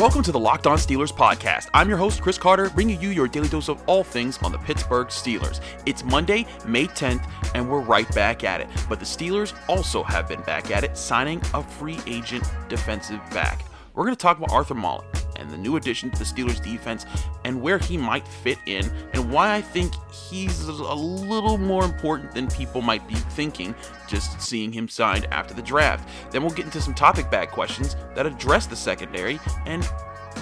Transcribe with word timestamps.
Welcome 0.00 0.22
to 0.22 0.32
the 0.32 0.40
Locked 0.40 0.66
On 0.66 0.78
Steelers 0.78 1.12
podcast. 1.12 1.68
I'm 1.74 1.86
your 1.86 1.98
host, 1.98 2.22
Chris 2.22 2.38
Carter, 2.38 2.70
bringing 2.70 2.98
you 3.02 3.10
your 3.10 3.28
daily 3.28 3.50
dose 3.50 3.68
of 3.68 3.82
all 3.86 4.02
things 4.02 4.38
on 4.38 4.50
the 4.50 4.56
Pittsburgh 4.56 5.08
Steelers. 5.08 5.60
It's 5.84 6.02
Monday, 6.02 6.46
May 6.66 6.86
10th, 6.86 7.30
and 7.54 7.68
we're 7.68 7.80
right 7.80 8.08
back 8.14 8.42
at 8.42 8.62
it. 8.62 8.68
But 8.88 8.98
the 8.98 9.04
Steelers 9.04 9.54
also 9.68 10.02
have 10.02 10.26
been 10.26 10.40
back 10.40 10.70
at 10.70 10.84
it, 10.84 10.96
signing 10.96 11.42
a 11.52 11.62
free 11.62 11.98
agent 12.06 12.50
defensive 12.70 13.20
back. 13.28 13.62
We're 13.92 14.04
going 14.04 14.16
to 14.16 14.22
talk 14.22 14.38
about 14.38 14.50
Arthur 14.50 14.74
Maulet 14.74 15.04
and 15.40 15.50
the 15.50 15.56
new 15.56 15.76
addition 15.76 16.10
to 16.10 16.18
the 16.18 16.24
Steelers 16.24 16.62
defense 16.62 17.06
and 17.44 17.60
where 17.60 17.78
he 17.78 17.96
might 17.96 18.26
fit 18.28 18.58
in 18.66 18.90
and 19.14 19.32
why 19.32 19.54
I 19.54 19.62
think 19.62 19.94
he's 20.12 20.62
a 20.64 20.72
little 20.72 21.58
more 21.58 21.84
important 21.84 22.32
than 22.32 22.48
people 22.48 22.82
might 22.82 23.06
be 23.08 23.14
thinking 23.14 23.74
just 24.06 24.40
seeing 24.40 24.72
him 24.72 24.88
signed 24.88 25.26
after 25.30 25.54
the 25.54 25.62
draft. 25.62 26.08
Then 26.30 26.42
we'll 26.42 26.52
get 26.52 26.66
into 26.66 26.80
some 26.80 26.94
topic 26.94 27.30
bag 27.30 27.50
questions 27.50 27.96
that 28.14 28.26
address 28.26 28.66
the 28.66 28.76
secondary 28.76 29.40
and 29.66 29.88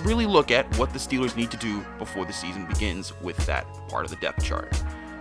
really 0.02 0.26
look 0.26 0.50
at 0.50 0.66
what 0.78 0.92
the 0.92 0.98
Steelers 0.98 1.36
need 1.36 1.50
to 1.50 1.56
do 1.56 1.84
before 1.98 2.24
the 2.24 2.32
season 2.32 2.66
begins 2.66 3.18
with 3.20 3.36
that 3.46 3.66
part 3.88 4.04
of 4.04 4.10
the 4.10 4.16
depth 4.16 4.44
chart. 4.44 4.70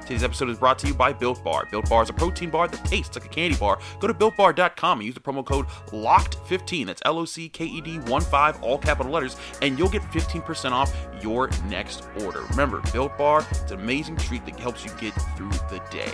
Today's 0.08 0.24
episode 0.24 0.50
is 0.50 0.58
brought 0.58 0.80
to 0.80 0.88
you 0.88 0.94
by 0.94 1.12
Built 1.12 1.44
Bar. 1.44 1.68
Built 1.70 1.90
Bar 1.90 2.04
is 2.04 2.10
a 2.10 2.14
protein 2.14 2.50
bar 2.50 2.70
that 2.70 2.86
tastes 2.86 3.18
like 3.18 3.26
a 3.26 3.28
candy 3.28 3.58
bar. 3.58 3.78
Go 4.00 4.08
to 4.08 4.14
builtbar.com 4.14 5.00
and 5.00 5.06
use 5.06 5.14
the 5.14 5.20
promo 5.20 5.46
code 5.46 5.68
LOCKED15. 5.88 6.86
That's 6.86 7.02
L 7.04 7.20
O 7.20 7.26
C 7.26 7.50
K 7.50 7.66
E 7.66 7.81
D 7.81 8.00
1 8.00 8.22
5, 8.22 8.64
all 8.64 8.78
capital 8.78 9.12
letters, 9.12 9.36
and 9.62 9.78
you'll 9.78 9.90
get 9.90 10.02
15% 10.04 10.72
off 10.72 10.96
your 11.22 11.50
next 11.66 12.08
order. 12.22 12.44
Remember, 12.52 12.81
Built 12.94 13.18
Bar, 13.18 13.46
it's 13.52 13.70
an 13.70 13.81
amazing 13.81 14.16
treat 14.16 14.46
that 14.46 14.58
helps 14.58 14.86
you 14.86 14.92
get 14.92 15.12
through 15.36 15.50
the 15.70 15.81
day. 15.92 16.14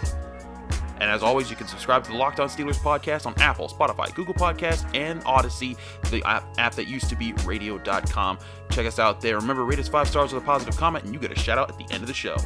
And 0.99 1.11
as 1.11 1.21
always, 1.21 1.51
you 1.51 1.55
can 1.55 1.67
subscribe 1.67 2.03
to 2.05 2.11
the 2.13 2.17
Locked 2.17 2.39
On 2.39 2.49
Steelers 2.49 2.79
podcast 2.79 3.27
on 3.27 3.39
Apple, 3.39 3.67
Spotify, 3.67 4.11
Google 4.15 4.33
Podcasts, 4.33 4.89
and 4.95 5.23
Audacy, 5.25 5.77
the 6.09 6.23
app, 6.27 6.73
that 6.73 6.87
used 6.87 7.09
to 7.09 7.15
be 7.15 7.33
radio.com. 7.45 8.39
Check 8.71 8.87
us 8.87 8.97
out 8.97 9.21
there. 9.21 9.35
Remember, 9.35 9.63
rate 9.63 9.77
us 9.77 9.87
five 9.87 10.07
stars 10.07 10.33
with 10.33 10.41
a 10.41 10.45
positive 10.47 10.75
comment, 10.77 11.05
and 11.05 11.13
you 11.13 11.19
get 11.19 11.31
a 11.31 11.39
shout 11.39 11.59
out 11.59 11.69
at 11.69 11.77
the 11.77 11.85
end 11.93 12.01
of 12.01 12.07
the 12.07 12.13
show 12.13 12.37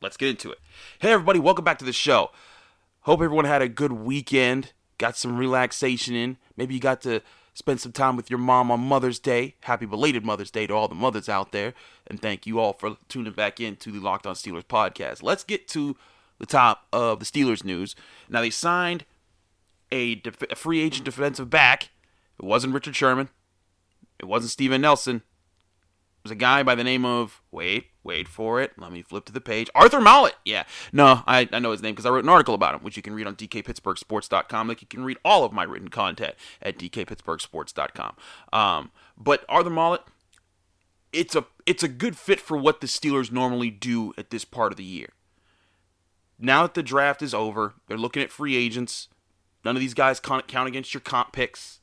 let's 0.00 0.16
get 0.16 0.30
into 0.30 0.50
it. 0.50 0.58
Hey, 0.98 1.12
everybody, 1.12 1.38
welcome 1.38 1.64
back 1.64 1.78
to 1.78 1.84
the 1.84 1.92
show. 1.92 2.30
Hope 3.02 3.20
everyone 3.20 3.44
had 3.44 3.62
a 3.62 3.68
good 3.68 3.92
weekend, 3.92 4.72
got 4.98 5.16
some 5.16 5.36
relaxation 5.36 6.14
in. 6.14 6.36
Maybe 6.56 6.74
you 6.74 6.80
got 6.80 7.00
to 7.02 7.22
spend 7.54 7.80
some 7.80 7.92
time 7.92 8.16
with 8.16 8.30
your 8.30 8.38
mom 8.38 8.70
on 8.70 8.80
Mother's 8.80 9.18
Day. 9.18 9.56
Happy 9.62 9.86
belated 9.86 10.24
Mother's 10.24 10.50
Day 10.50 10.66
to 10.66 10.74
all 10.74 10.88
the 10.88 10.94
mothers 10.94 11.28
out 11.28 11.52
there. 11.52 11.74
And 12.06 12.20
thank 12.20 12.46
you 12.46 12.58
all 12.58 12.72
for 12.72 12.96
tuning 13.08 13.32
back 13.32 13.60
in 13.60 13.76
to 13.76 13.90
the 13.90 14.00
Locked 14.00 14.26
On 14.26 14.34
Steelers 14.34 14.64
podcast. 14.64 15.22
Let's 15.22 15.44
get 15.44 15.68
to 15.68 15.96
the 16.38 16.46
top 16.46 16.86
of 16.92 17.18
the 17.20 17.26
Steelers 17.26 17.64
news. 17.64 17.94
Now, 18.28 18.40
they 18.40 18.50
signed 18.50 19.04
a, 19.92 20.14
def- 20.16 20.50
a 20.50 20.56
free 20.56 20.80
agent 20.80 21.04
defensive 21.04 21.50
back. 21.50 21.90
It 22.38 22.46
wasn't 22.46 22.72
Richard 22.72 22.96
Sherman, 22.96 23.28
it 24.18 24.26
wasn't 24.26 24.52
Steven 24.52 24.80
Nelson. 24.80 25.22
Was 26.22 26.30
a 26.30 26.36
guy 26.36 26.62
by 26.62 26.74
the 26.74 26.84
name 26.84 27.06
of, 27.06 27.40
wait, 27.50 27.86
wait 28.04 28.28
for 28.28 28.60
it. 28.60 28.72
Let 28.76 28.92
me 28.92 29.00
flip 29.00 29.24
to 29.26 29.32
the 29.32 29.40
page. 29.40 29.70
Arthur 29.74 30.00
Maulet. 30.00 30.34
Yeah. 30.44 30.64
No, 30.92 31.22
I, 31.26 31.48
I 31.50 31.58
know 31.60 31.72
his 31.72 31.82
name 31.82 31.94
because 31.94 32.04
I 32.04 32.10
wrote 32.10 32.24
an 32.24 32.28
article 32.28 32.54
about 32.54 32.74
him, 32.74 32.80
which 32.82 32.96
you 32.96 33.02
can 33.02 33.14
read 33.14 33.26
on 33.26 33.36
dkpittsburghsports.com. 33.36 34.68
Like 34.68 34.82
you 34.82 34.86
can 34.86 35.02
read 35.02 35.16
all 35.24 35.44
of 35.44 35.52
my 35.52 35.62
written 35.62 35.88
content 35.88 36.34
at 36.60 36.78
dkpittsburghsports.com. 36.78 38.16
Um, 38.52 38.90
but 39.16 39.44
Arthur 39.48 39.70
Maulet, 39.70 40.02
it's 41.12 41.34
a 41.34 41.46
it's 41.64 41.82
a 41.82 41.88
good 41.88 42.16
fit 42.16 42.38
for 42.38 42.56
what 42.56 42.80
the 42.80 42.86
Steelers 42.86 43.32
normally 43.32 43.70
do 43.70 44.12
at 44.18 44.30
this 44.30 44.44
part 44.44 44.72
of 44.72 44.76
the 44.76 44.84
year. 44.84 45.08
Now 46.38 46.62
that 46.62 46.74
the 46.74 46.82
draft 46.82 47.22
is 47.22 47.34
over, 47.34 47.74
they're 47.86 47.98
looking 47.98 48.22
at 48.22 48.30
free 48.30 48.56
agents. 48.56 49.08
None 49.64 49.76
of 49.76 49.80
these 49.80 49.94
guys 49.94 50.20
count 50.20 50.44
against 50.52 50.94
your 50.94 51.02
comp 51.02 51.32
picks. 51.32 51.80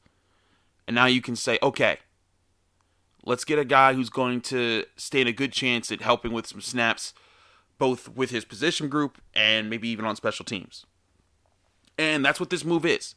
And 0.87 0.95
now 0.95 1.05
you 1.05 1.21
can 1.21 1.35
say, 1.35 1.59
okay, 1.61 1.99
Let's 3.27 3.43
get 3.43 3.59
a 3.59 3.65
guy 3.65 3.93
who's 3.93 4.09
going 4.09 4.39
to 4.43 4.85
stand 4.95 5.27
a 5.27 5.33
good 5.33 5.51
chance 5.51 5.91
at 5.91 6.01
helping 6.01 6.31
with 6.31 6.47
some 6.47 6.61
snaps, 6.61 7.13
both 7.77 8.07
with 8.07 8.29
his 8.29 8.45
position 8.45 8.87
group 8.87 9.17
and 9.35 9.69
maybe 9.69 9.89
even 9.89 10.05
on 10.05 10.15
special 10.15 10.45
teams. 10.45 10.85
And 11.97 12.23
that's 12.23 12.39
what 12.39 12.51
this 12.51 12.63
move 12.63 12.85
is. 12.85 13.15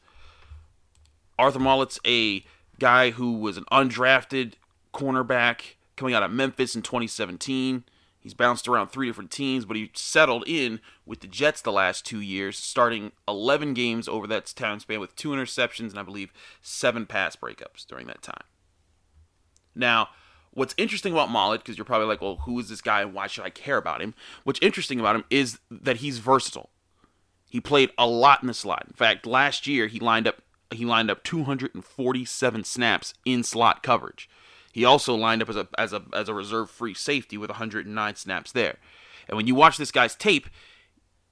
Arthur 1.39 1.61
Maulet's 1.61 2.01
a 2.05 2.45
guy 2.81 3.11
who 3.11 3.35
was 3.35 3.57
an 3.57 3.67
undrafted 3.71 4.55
cornerback 4.93 5.77
coming 5.95 6.13
out 6.13 6.25
of 6.25 6.33
Memphis 6.33 6.75
in 6.75 6.83
2017. 6.83 7.85
He's 8.19 8.35
bounced 8.35 8.67
around 8.67 8.89
three 8.89 9.07
different 9.07 9.31
teams, 9.31 9.65
but 9.65 9.77
he 9.77 9.93
settled 9.95 10.43
in 10.49 10.81
with 11.07 11.21
the 11.21 11.29
Jets 11.29 11.63
the 11.63 11.71
last 11.71 12.05
two 12.05 12.21
years, 12.21 12.59
starting 12.59 13.13
11 13.29 13.75
games 13.75 14.09
over 14.09 14.27
that 14.27 14.47
time 14.57 14.81
span 14.81 14.99
with 14.99 15.15
two 15.15 15.29
interceptions 15.29 15.91
and 15.91 16.01
I 16.01 16.03
believe 16.03 16.33
seven 16.61 17.07
pass 17.07 17.37
breakups 17.37 17.87
during 17.87 18.09
that 18.09 18.23
time. 18.23 18.43
Now, 19.75 20.09
what's 20.53 20.75
interesting 20.77 21.13
about 21.13 21.29
Maulet, 21.29 21.61
because 21.61 21.79
you're 21.79 21.85
probably 21.85 22.07
like, 22.07 22.21
well, 22.21 22.37
who 22.37 22.59
is 22.59 22.69
this 22.69 22.81
guy 22.81 23.03
and 23.03 23.15
why 23.15 23.27
should 23.27 23.45
I 23.45 23.51
care 23.51 23.77
about 23.77 24.01
him? 24.01 24.15
What's 24.45 24.61
interesting 24.63 25.01
about 25.01 25.17
him 25.17 25.25
is 25.31 25.59
that 25.71 25.99
he's 25.99 26.19
versatile. 26.19 26.71
He 27.49 27.61
played 27.61 27.91
a 27.99 28.07
lot 28.07 28.43
in 28.43 28.47
the 28.47 28.55
slot. 28.55 28.85
In 28.87 28.95
fact, 28.95 29.27
last 29.27 29.67
year 29.67 29.87
he 29.87 29.99
lined 29.99 30.29
up 30.29 30.43
he 30.73 30.85
lined 30.85 31.11
up 31.11 31.25
247 31.25 32.63
snaps 32.63 33.13
in 33.25 33.43
slot 33.43 33.83
coverage. 33.83 34.31
He 34.73 34.85
also 34.85 35.17
lined 35.17 35.43
up 35.43 35.49
as 35.49 35.57
a 35.57 35.69
as 35.77 35.93
a 35.93 36.03
as 36.13 36.29
a 36.29 36.35
reserve 36.35 36.71
free 36.71 36.95
safety 36.95 37.37
with 37.37 37.51
109 37.51 38.15
snaps 38.15 38.53
there. 38.53 38.77
And 39.29 39.37
when 39.37 39.49
you 39.49 39.55
watch 39.55 39.77
this 39.77 39.91
guy's 39.91 40.15
tape, 40.15 40.49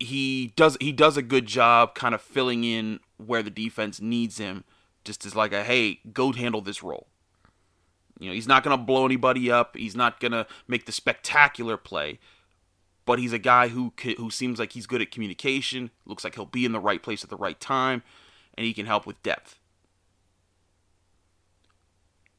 he 0.01 0.53
does 0.57 0.77
he 0.81 0.93
does 0.93 1.17
a 1.17 1.23
good 1.23 1.47
job 1.47 1.95
kind 1.95 2.15
of 2.15 2.21
filling 2.21 2.65
in 2.65 3.01
where 3.17 3.43
the 3.43 3.51
defense 3.51 4.01
needs 4.01 4.39
him 4.39 4.65
just 5.05 5.25
as 5.25 5.37
like 5.37 5.53
a 5.53 5.63
hey, 5.63 6.01
go 6.13 6.33
handle 6.33 6.61
this 6.61 6.83
role. 6.83 7.07
You 8.19 8.29
know, 8.29 8.35
he's 8.35 8.49
not 8.49 8.65
going 8.65 8.77
to 8.77 8.83
blow 8.83 9.05
anybody 9.05 9.51
up. 9.51 9.77
He's 9.77 9.97
not 9.97 10.21
going 10.21 10.33
to 10.33 10.47
make 10.67 10.87
the 10.87 10.93
spectacular 10.93 11.77
play, 11.77 12.19
but 13.05 13.19
he's 13.19 13.33
a 13.33 13.39
guy 13.39 13.69
who 13.69 13.93
who 14.17 14.31
seems 14.31 14.59
like 14.59 14.73
he's 14.73 14.87
good 14.87 15.03
at 15.03 15.11
communication. 15.11 15.91
Looks 16.05 16.25
like 16.25 16.35
he'll 16.35 16.45
be 16.45 16.65
in 16.65 16.73
the 16.73 16.81
right 16.81 17.03
place 17.03 17.23
at 17.23 17.31
the 17.31 17.37
right 17.37 17.59
time, 17.59 18.03
and 18.55 18.67
he 18.67 18.73
can 18.73 18.87
help 18.87 19.07
with 19.07 19.23
depth. 19.23 19.59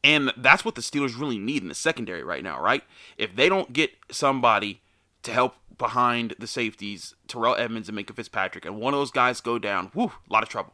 And 0.03 0.31
that's 0.37 0.63
what 0.63 0.75
the 0.75 0.81
Steelers 0.81 1.19
really 1.19 1.37
need 1.37 1.61
in 1.61 1.67
the 1.67 1.75
secondary 1.75 2.23
right 2.23 2.43
now, 2.43 2.61
right? 2.61 2.83
If 3.17 3.35
they 3.35 3.49
don't 3.49 3.73
get 3.73 3.91
somebody 4.09 4.81
to 5.23 5.31
help 5.31 5.55
behind 5.77 6.35
the 6.39 6.47
safeties, 6.47 7.15
Terrell 7.27 7.55
Edmunds 7.55 7.89
and 7.89 7.97
Minkah 7.97 8.15
Fitzpatrick, 8.15 8.65
and 8.65 8.77
one 8.77 8.93
of 8.93 8.99
those 8.99 9.11
guys 9.11 9.41
go 9.41 9.59
down, 9.59 9.87
whew, 9.87 10.11
a 10.29 10.33
lot 10.33 10.43
of 10.43 10.49
trouble. 10.49 10.73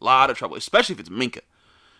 A 0.00 0.04
lot 0.04 0.30
of 0.30 0.36
trouble, 0.36 0.56
especially 0.56 0.94
if 0.94 1.00
it's 1.00 1.08
Minkah 1.08 1.40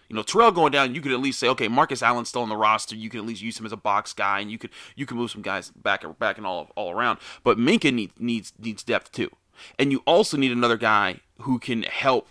you 0.09 0.17
know, 0.17 0.23
Terrell 0.23 0.53
going 0.53 0.73
down, 0.73 0.95
you 0.95 1.01
could 1.01 1.13
at 1.13 1.21
least 1.21 1.39
say, 1.39 1.49
okay, 1.49 1.69
Marcus 1.69 2.03
Allen's 2.03 2.29
still 2.29 2.43
on 2.43 2.49
the 2.49 2.57
roster. 2.57 2.95
You 2.95 3.11
can 3.11 3.21
at 3.21 3.27
least 3.27 3.43
use 3.43 3.59
him 3.59 3.67
as 3.67 3.73
a 3.73 3.77
box 3.77 4.13
guy, 4.13 4.41
and 4.41 4.51
you 4.51 4.59
could 4.59 4.71
you 4.95 5.07
can 5.07 5.17
move 5.17 5.31
some 5.31 5.43
guys 5.43 5.71
back 5.71 6.05
back 6.19 6.39
and 6.39 6.47
all 6.47 6.71
all 6.77 6.93
around. 6.93 7.19
But 7.43 7.59
Minkah 7.59 7.93
needs 7.93 8.15
needs 8.19 8.53
needs 8.59 8.83
depth 8.83 9.13
too, 9.13 9.31
and 9.79 9.93
you 9.93 10.03
also 10.07 10.37
need 10.37 10.53
another 10.53 10.77
guy 10.77 11.21
who 11.41 11.59
can 11.59 11.83
help 11.83 12.29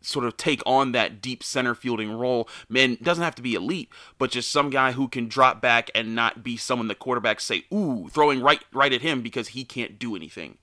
sort 0.00 0.24
of 0.24 0.36
take 0.36 0.62
on 0.64 0.92
that 0.92 1.20
deep 1.20 1.42
center 1.42 1.74
fielding 1.74 2.12
role. 2.12 2.48
Man, 2.68 2.98
doesn't 3.02 3.24
have 3.24 3.34
to 3.36 3.42
be 3.42 3.54
elite, 3.54 3.88
but 4.16 4.30
just 4.30 4.50
some 4.50 4.70
guy 4.70 4.92
who 4.92 5.08
can 5.08 5.28
drop 5.28 5.60
back 5.60 5.90
and 5.94 6.14
not 6.14 6.44
be 6.44 6.56
someone 6.56 6.88
the 6.88 6.94
quarterbacks 6.94 7.40
say, 7.42 7.64
ooh, 7.72 8.08
throwing 8.10 8.40
right 8.40 8.62
right 8.72 8.92
at 8.92 9.02
him 9.02 9.22
because 9.22 9.48
he 9.48 9.64
can't 9.64 9.98
do 9.98 10.14
anything. 10.14 10.58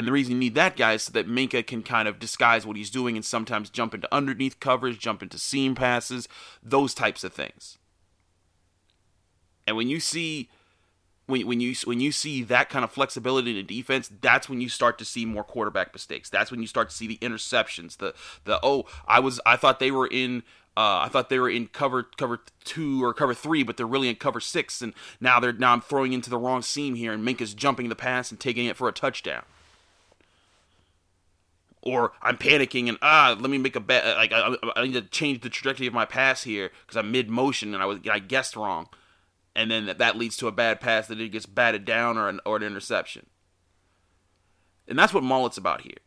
And 0.00 0.08
the 0.08 0.12
reason 0.12 0.32
you 0.32 0.38
need 0.38 0.54
that 0.54 0.78
guy 0.78 0.94
is 0.94 1.02
so 1.02 1.12
that 1.12 1.28
Minkah 1.28 1.66
can 1.66 1.82
kind 1.82 2.08
of 2.08 2.18
disguise 2.18 2.64
what 2.64 2.78
he's 2.78 2.88
doing 2.88 3.16
and 3.16 3.24
sometimes 3.24 3.68
jump 3.68 3.92
into 3.92 4.08
underneath 4.10 4.58
coverage, 4.58 4.98
jump 4.98 5.22
into 5.22 5.36
seam 5.36 5.74
passes, 5.74 6.26
those 6.62 6.94
types 6.94 7.22
of 7.22 7.34
things. 7.34 7.76
And 9.66 9.76
when 9.76 9.88
you 9.88 10.00
see 10.00 10.48
when, 11.26 11.46
when 11.46 11.60
you 11.60 11.74
when 11.84 12.00
you 12.00 12.12
see 12.12 12.42
that 12.44 12.70
kind 12.70 12.82
of 12.82 12.90
flexibility 12.90 13.50
in 13.50 13.56
the 13.58 13.62
defense, 13.62 14.10
that's 14.22 14.48
when 14.48 14.62
you 14.62 14.70
start 14.70 14.96
to 15.00 15.04
see 15.04 15.26
more 15.26 15.44
quarterback 15.44 15.92
mistakes. 15.92 16.30
That's 16.30 16.50
when 16.50 16.62
you 16.62 16.66
start 16.66 16.88
to 16.88 16.96
see 16.96 17.06
the 17.06 17.18
interceptions. 17.18 17.98
The 17.98 18.14
the 18.44 18.58
oh, 18.62 18.86
I 19.06 19.20
was 19.20 19.38
I 19.44 19.56
thought 19.56 19.80
they 19.80 19.90
were 19.90 20.08
in 20.10 20.44
uh, 20.78 21.04
I 21.04 21.08
thought 21.10 21.28
they 21.28 21.38
were 21.38 21.50
in 21.50 21.66
cover 21.66 22.04
cover 22.04 22.40
two 22.64 23.04
or 23.04 23.12
cover 23.12 23.34
three, 23.34 23.62
but 23.62 23.76
they're 23.76 23.84
really 23.84 24.08
in 24.08 24.16
cover 24.16 24.40
six, 24.40 24.80
and 24.80 24.94
now 25.20 25.38
they're 25.40 25.52
now 25.52 25.74
I'm 25.74 25.82
throwing 25.82 26.14
into 26.14 26.30
the 26.30 26.38
wrong 26.38 26.62
seam 26.62 26.94
here, 26.94 27.12
and 27.12 27.22
Minkah's 27.22 27.52
jumping 27.52 27.90
the 27.90 27.94
pass 27.94 28.30
and 28.30 28.40
taking 28.40 28.64
it 28.64 28.78
for 28.78 28.88
a 28.88 28.92
touchdown 28.92 29.42
or 31.82 32.12
I'm 32.20 32.36
panicking 32.36 32.88
and 32.88 32.98
ah, 33.02 33.36
let 33.38 33.50
me 33.50 33.58
make 33.58 33.76
a 33.76 33.80
bet. 33.80 34.04
Like 34.16 34.32
I, 34.32 34.54
I 34.76 34.84
need 34.84 34.94
to 34.94 35.02
change 35.02 35.40
the 35.40 35.48
trajectory 35.48 35.86
of 35.86 35.94
my 35.94 36.04
pass 36.04 36.42
here 36.42 36.70
because 36.82 36.96
I'm 36.96 37.10
mid 37.10 37.30
motion 37.30 37.72
and 37.74 37.82
I 37.82 37.86
was 37.86 37.98
I 38.10 38.18
guessed 38.18 38.56
wrong, 38.56 38.88
and 39.54 39.70
then 39.70 39.86
that, 39.86 39.98
that 39.98 40.16
leads 40.16 40.36
to 40.38 40.46
a 40.46 40.52
bad 40.52 40.80
pass 40.80 41.06
that 41.08 41.20
it 41.20 41.30
gets 41.30 41.46
batted 41.46 41.84
down 41.84 42.18
or 42.18 42.28
an 42.28 42.40
or 42.44 42.56
an 42.56 42.62
interception. 42.62 43.26
And 44.86 44.98
that's 44.98 45.14
what 45.14 45.22
Maulet's 45.22 45.58
about 45.58 45.82
here. 45.82 45.98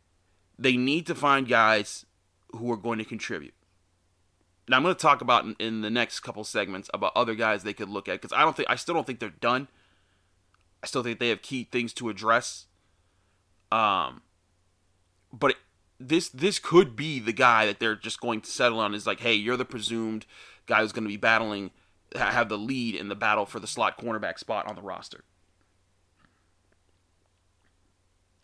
they 0.57 0.77
need 0.77 1.05
to 1.07 1.15
find 1.15 1.47
guys 1.47 2.05
who 2.51 2.71
are 2.71 2.77
going 2.77 2.99
to 2.99 3.05
contribute. 3.05 3.53
Now 4.67 4.77
I'm 4.77 4.83
going 4.83 4.95
to 4.95 5.01
talk 5.01 5.21
about 5.21 5.43
in, 5.45 5.55
in 5.59 5.81
the 5.81 5.89
next 5.89 6.21
couple 6.21 6.43
segments 6.43 6.89
about 6.93 7.11
other 7.15 7.35
guys 7.35 7.63
they 7.63 7.73
could 7.73 7.89
look 7.89 8.07
at 8.07 8.21
because 8.21 8.33
I 8.33 8.41
don't 8.41 8.55
think 8.55 8.69
I 8.69 8.75
still 8.75 8.93
don't 8.93 9.05
think 9.05 9.19
they're 9.19 9.29
done. 9.29 9.67
I 10.81 10.87
still 10.87 11.03
think 11.03 11.19
they 11.19 11.29
have 11.29 11.41
key 11.41 11.67
things 11.69 11.93
to 11.93 12.09
address. 12.09 12.67
Um, 13.71 14.21
but 15.33 15.51
it, 15.51 15.57
this 15.99 16.29
this 16.29 16.59
could 16.59 16.95
be 16.95 17.19
the 17.19 17.33
guy 17.33 17.65
that 17.65 17.79
they're 17.79 17.95
just 17.95 18.21
going 18.21 18.41
to 18.41 18.49
settle 18.49 18.79
on. 18.79 18.93
Is 18.93 19.07
like, 19.07 19.19
hey, 19.19 19.33
you're 19.33 19.57
the 19.57 19.65
presumed 19.65 20.25
guy 20.67 20.81
who's 20.81 20.91
going 20.91 21.03
to 21.03 21.09
be 21.09 21.17
battling, 21.17 21.71
have 22.15 22.47
the 22.49 22.57
lead 22.57 22.95
in 22.95 23.09
the 23.09 23.15
battle 23.15 23.45
for 23.45 23.59
the 23.59 23.67
slot 23.67 23.97
cornerback 23.97 24.37
spot 24.37 24.67
on 24.67 24.75
the 24.75 24.81
roster, 24.81 25.23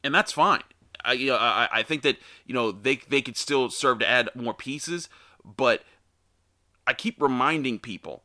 and 0.03 0.13
that's 0.13 0.31
fine. 0.31 0.63
I, 1.05 1.13
you 1.13 1.27
know, 1.27 1.37
I, 1.37 1.69
I 1.71 1.83
think 1.83 2.01
that 2.01 2.17
you 2.45 2.53
know 2.53 2.71
they 2.71 2.97
they 3.07 3.21
could 3.21 3.37
still 3.37 3.69
serve 3.69 3.99
to 3.99 4.09
add 4.09 4.29
more 4.35 4.53
pieces, 4.53 5.07
but 5.43 5.83
I 6.87 6.93
keep 6.93 7.21
reminding 7.21 7.79
people 7.79 8.23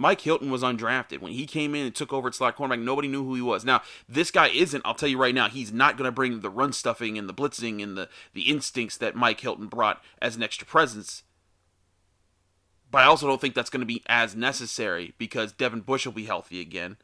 Mike 0.00 0.22
Hilton 0.22 0.50
was 0.50 0.62
undrafted. 0.62 1.20
When 1.20 1.32
he 1.32 1.44
came 1.44 1.74
in 1.74 1.84
and 1.84 1.94
took 1.94 2.10
over 2.10 2.28
at 2.28 2.34
slot 2.34 2.56
cornerback, 2.56 2.80
nobody 2.80 3.06
knew 3.06 3.22
who 3.22 3.34
he 3.34 3.42
was. 3.42 3.66
Now, 3.66 3.82
this 4.08 4.30
guy 4.30 4.48
isn't, 4.48 4.80
I'll 4.82 4.94
tell 4.94 5.10
you 5.10 5.18
right 5.18 5.34
now, 5.34 5.50
he's 5.50 5.74
not 5.74 5.98
going 5.98 6.06
to 6.06 6.12
bring 6.12 6.40
the 6.40 6.48
run 6.48 6.72
stuffing 6.72 7.18
and 7.18 7.28
the 7.28 7.34
blitzing 7.34 7.82
and 7.82 7.98
the, 7.98 8.08
the 8.32 8.48
instincts 8.48 8.96
that 8.96 9.14
Mike 9.14 9.40
Hilton 9.40 9.66
brought 9.66 10.02
as 10.22 10.36
an 10.36 10.42
extra 10.42 10.66
presence. 10.66 11.22
But 12.90 13.02
I 13.02 13.04
also 13.04 13.26
don't 13.26 13.42
think 13.42 13.54
that's 13.54 13.68
going 13.68 13.80
to 13.80 13.86
be 13.86 14.02
as 14.06 14.34
necessary 14.34 15.12
because 15.18 15.52
Devin 15.52 15.82
Bush 15.82 16.06
will 16.06 16.14
be 16.14 16.24
healthy 16.24 16.62
again. 16.62 16.96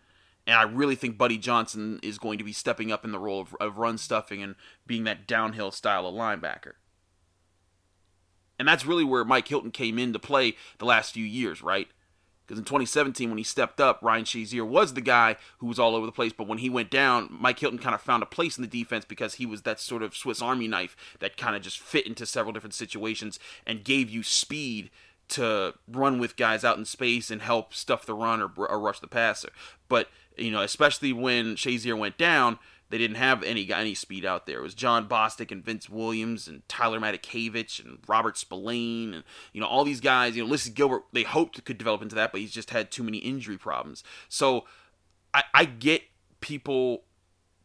And 0.46 0.56
I 0.56 0.62
really 0.62 0.94
think 0.94 1.18
Buddy 1.18 1.36
Johnson 1.36 2.00
is 2.02 2.16
going 2.16 2.38
to 2.38 2.44
be 2.44 2.54
stepping 2.54 2.90
up 2.90 3.04
in 3.04 3.12
the 3.12 3.18
role 3.18 3.42
of, 3.42 3.54
of 3.60 3.76
run 3.76 3.98
stuffing 3.98 4.42
and 4.42 4.54
being 4.86 5.04
that 5.04 5.26
downhill 5.26 5.70
style 5.70 6.06
of 6.06 6.14
linebacker. 6.14 6.72
And 8.58 8.66
that's 8.66 8.86
really 8.86 9.04
where 9.04 9.22
Mike 9.22 9.48
Hilton 9.48 9.70
came 9.70 9.98
into 9.98 10.18
play 10.18 10.56
the 10.78 10.86
last 10.86 11.12
few 11.12 11.24
years, 11.26 11.60
right? 11.60 11.88
Because 12.46 12.58
in 12.58 12.64
2017, 12.64 13.28
when 13.28 13.38
he 13.38 13.44
stepped 13.44 13.80
up, 13.80 13.98
Ryan 14.02 14.24
Shazier 14.24 14.66
was 14.66 14.94
the 14.94 15.00
guy 15.00 15.36
who 15.58 15.66
was 15.66 15.78
all 15.78 15.96
over 15.96 16.06
the 16.06 16.12
place. 16.12 16.32
But 16.32 16.46
when 16.46 16.58
he 16.58 16.70
went 16.70 16.90
down, 16.90 17.28
Mike 17.30 17.58
Hilton 17.58 17.78
kind 17.78 17.94
of 17.94 18.00
found 18.00 18.22
a 18.22 18.26
place 18.26 18.56
in 18.56 18.62
the 18.62 18.68
defense 18.68 19.04
because 19.04 19.34
he 19.34 19.46
was 19.46 19.62
that 19.62 19.80
sort 19.80 20.02
of 20.02 20.16
Swiss 20.16 20.40
Army 20.40 20.68
knife 20.68 20.96
that 21.18 21.36
kind 21.36 21.56
of 21.56 21.62
just 21.62 21.80
fit 21.80 22.06
into 22.06 22.24
several 22.24 22.52
different 22.52 22.74
situations 22.74 23.40
and 23.66 23.82
gave 23.82 24.08
you 24.08 24.22
speed 24.22 24.90
to 25.28 25.74
run 25.88 26.20
with 26.20 26.36
guys 26.36 26.64
out 26.64 26.78
in 26.78 26.84
space 26.84 27.30
and 27.30 27.42
help 27.42 27.74
stuff 27.74 28.06
the 28.06 28.14
run 28.14 28.40
or, 28.40 28.50
or 28.56 28.78
rush 28.78 29.00
the 29.00 29.08
passer. 29.08 29.50
But, 29.88 30.08
you 30.36 30.52
know, 30.52 30.62
especially 30.62 31.12
when 31.12 31.56
Shazier 31.56 31.98
went 31.98 32.16
down, 32.16 32.60
they 32.88 32.98
didn't 32.98 33.16
have 33.16 33.42
any 33.42 33.72
any 33.72 33.94
speed 33.94 34.24
out 34.24 34.46
there. 34.46 34.58
It 34.58 34.62
was 34.62 34.74
Jon 34.74 35.08
Bostic 35.08 35.50
and 35.50 35.64
Vince 35.64 35.90
Williams 35.90 36.46
and 36.46 36.66
Tyler 36.68 37.00
Matakevich 37.00 37.84
and 37.84 37.98
Robert 38.06 38.36
Spillane 38.36 39.14
and 39.14 39.24
you 39.52 39.60
know 39.60 39.66
all 39.66 39.84
these 39.84 40.00
guys. 40.00 40.36
You 40.36 40.44
know, 40.44 40.52
Ulysees 40.52 40.74
Gilbert. 40.74 41.04
They 41.12 41.24
hoped 41.24 41.64
could 41.64 41.78
develop 41.78 42.02
into 42.02 42.14
that, 42.14 42.32
but 42.32 42.40
he's 42.40 42.52
just 42.52 42.70
had 42.70 42.90
too 42.90 43.02
many 43.02 43.18
injury 43.18 43.58
problems. 43.58 44.04
So 44.28 44.64
I, 45.34 45.44
I 45.52 45.64
get 45.64 46.02
people 46.40 47.02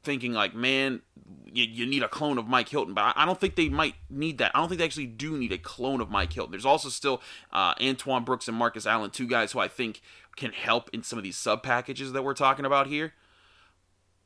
thinking 0.03 0.33
like, 0.33 0.55
man, 0.55 1.01
you, 1.45 1.63
you, 1.63 1.85
need 1.85 2.01
a 2.01 2.07
clone 2.07 2.39
of 2.39 2.47
Mike 2.47 2.69
Hilton, 2.69 2.95
but 2.95 3.01
I, 3.01 3.13
I, 3.17 3.25
don't 3.25 3.39
think 3.39 3.55
they 3.55 3.69
might 3.69 3.93
need 4.09 4.39
that. 4.39 4.51
I 4.55 4.59
don't 4.59 4.67
think 4.67 4.79
they 4.79 4.85
actually 4.85 5.05
do 5.05 5.37
need 5.37 5.51
a 5.51 5.59
clone 5.59 6.01
of 6.01 6.09
Mike 6.09 6.33
Hilton. 6.33 6.49
There's 6.49 6.65
also 6.65 6.89
still 6.89 7.21
uh, 7.53 7.75
Antoine 7.79 8.23
Brooks 8.23 8.47
and 8.47 8.57
Marcus 8.57 8.87
Allen, 8.87 9.11
two 9.11 9.27
guys 9.27 9.51
who 9.51 9.59
I 9.59 9.67
think 9.67 10.01
can 10.35 10.53
help 10.53 10.89
in 10.91 11.03
some 11.03 11.19
of 11.19 11.23
these 11.23 11.37
sub 11.37 11.61
packages 11.61 12.13
that 12.13 12.23
we're 12.23 12.33
talking 12.33 12.65
about 12.65 12.87
here 12.87 13.13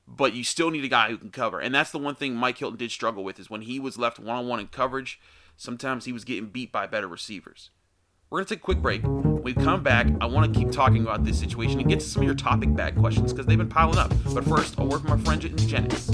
but 0.08 0.34
you 0.34 0.44
still 0.44 0.70
need 0.70 0.84
a 0.84 0.90
guy 0.90 1.10
who 1.10 1.18
can 1.18 1.32
cover. 1.32 1.60
And 1.60 1.74
that's 1.74 1.92
the 1.92 2.00
one 2.00 2.16
thing 2.16 2.36
Mike 2.36 2.58
Hilton 2.58 2.78
did 2.78 2.92
struggle 2.92 3.24
with 3.24 3.40
is 3.40 3.50
when 3.50 3.62
he 3.62 3.80
was 3.80 3.98
left 3.98 4.20
one 4.20 4.38
on 4.38 4.48
one 4.48 4.60
in 4.60 4.68
coverage, 4.68 5.20
sometimes 5.58 6.06
he 6.06 6.14
was 6.14 6.24
getting 6.24 6.48
beat 6.48 6.72
by 6.72 6.88
better 6.88 7.08
receivers. 7.08 7.72
We're 8.30 8.40
going 8.40 8.48
to 8.48 8.56
take 8.56 8.62
a 8.62 8.66
quick 8.66 8.82
break. 8.82 9.04
When 9.04 9.44
we 9.44 9.54
come 9.54 9.84
back, 9.84 10.08
I 10.20 10.26
want 10.26 10.52
to 10.52 10.60
keep 10.60 10.72
talking 10.72 11.04
about 11.04 11.24
this 11.24 11.40
situation 11.40 11.80
and 11.80 11.88
get 11.88 12.00
to 12.00 12.06
some 12.06 12.24
of 12.24 12.26
your 12.26 12.36
topic 12.36 12.76
bag 12.76 12.96
questions 12.98 13.32
because 13.32 13.46
they've 13.46 13.58
been 13.58 13.70
piling 13.70 13.98
up. 13.98 14.12
But 14.34 14.44
first, 14.46 14.80
I'll 14.80 14.88
work 14.88 15.04
with 15.04 15.12
my 15.12 15.18
friend 15.18 15.42
Janice. 15.68 16.10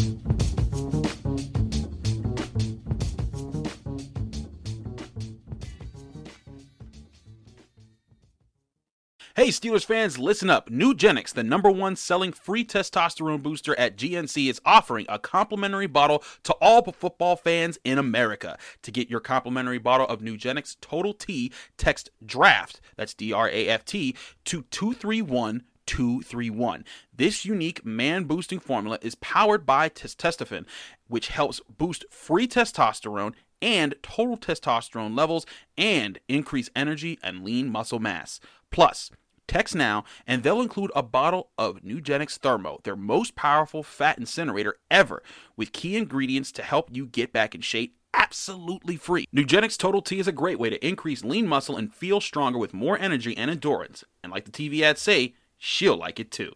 Hey, 9.41 9.47
Steelers 9.47 9.83
fans, 9.85 10.19
listen 10.19 10.51
up. 10.51 10.69
Nugenix, 10.69 11.33
the 11.33 11.43
number 11.43 11.71
one 11.71 11.95
selling 11.95 12.31
free 12.31 12.63
testosterone 12.63 13.41
booster 13.41 13.73
at 13.79 13.97
GNC, 13.97 14.47
is 14.47 14.61
offering 14.65 15.07
a 15.09 15.17
complimentary 15.17 15.88
bottle 15.88 16.23
to 16.43 16.53
all 16.61 16.83
football 16.83 17.35
fans 17.35 17.79
in 17.83 17.97
America. 17.97 18.59
To 18.83 18.91
get 18.91 19.09
your 19.09 19.19
complimentary 19.19 19.79
bottle 19.79 20.05
of 20.05 20.21
Nugenix 20.21 20.75
Total 20.79 21.11
T, 21.11 21.51
text 21.75 22.11
DRAFT, 22.23 22.81
that's 22.95 23.15
D 23.15 23.33
R 23.33 23.49
A 23.49 23.67
F 23.67 23.83
T, 23.83 24.15
to 24.45 24.61
231 24.69 25.63
231. 25.88 26.85
This 27.11 27.43
unique 27.43 27.83
man 27.83 28.25
boosting 28.25 28.59
formula 28.59 28.99
is 29.01 29.15
powered 29.15 29.65
by 29.65 29.89
testosterone, 29.89 30.67
which 31.07 31.29
helps 31.29 31.59
boost 31.67 32.05
free 32.11 32.47
testosterone 32.47 33.33
and 33.59 33.95
total 34.03 34.38
testosterone 34.38 35.17
levels 35.17 35.47
and 35.79 36.19
increase 36.27 36.69
energy 36.75 37.17
and 37.23 37.43
lean 37.43 37.71
muscle 37.71 37.99
mass. 37.99 38.39
Plus, 38.71 39.11
Text 39.51 39.75
now, 39.75 40.06
and 40.25 40.44
they'll 40.44 40.62
include 40.62 40.94
a 40.95 41.03
bottle 41.03 41.50
of 41.57 41.81
Nugenix 41.81 42.38
Thermo, 42.38 42.80
their 42.86 42.95
most 42.95 43.36
powerful 43.36 43.83
fat 43.83 44.18
incinerator 44.18 44.75
ever, 44.89 45.21
with 45.57 45.74
key 45.74 45.98
ingredients 45.98 46.53
to 46.53 46.63
help 46.63 46.88
you 46.89 47.06
get 47.06 47.33
back 47.33 47.53
in 47.53 47.59
shape 47.59 47.98
absolutely 48.13 48.95
free. 48.95 49.25
Nugenix 49.36 49.77
Total 49.77 50.01
T 50.01 50.19
is 50.19 50.27
a 50.30 50.31
great 50.31 50.57
way 50.57 50.69
to 50.69 50.88
increase 50.88 51.25
lean 51.25 51.48
muscle 51.48 51.75
and 51.75 51.94
feel 51.94 52.21
stronger 52.21 52.57
with 52.57 52.74
more 52.74 52.98
energy 52.98 53.36
and 53.36 53.51
endurance. 53.51 54.06
And 54.24 54.31
like 54.31 54.45
the 54.45 54.51
TV 54.51 54.83
ads 54.83 55.01
say, 55.01 55.33
she'll 55.57 55.98
like 55.98 56.18
it 56.18 56.31
too. 56.31 56.53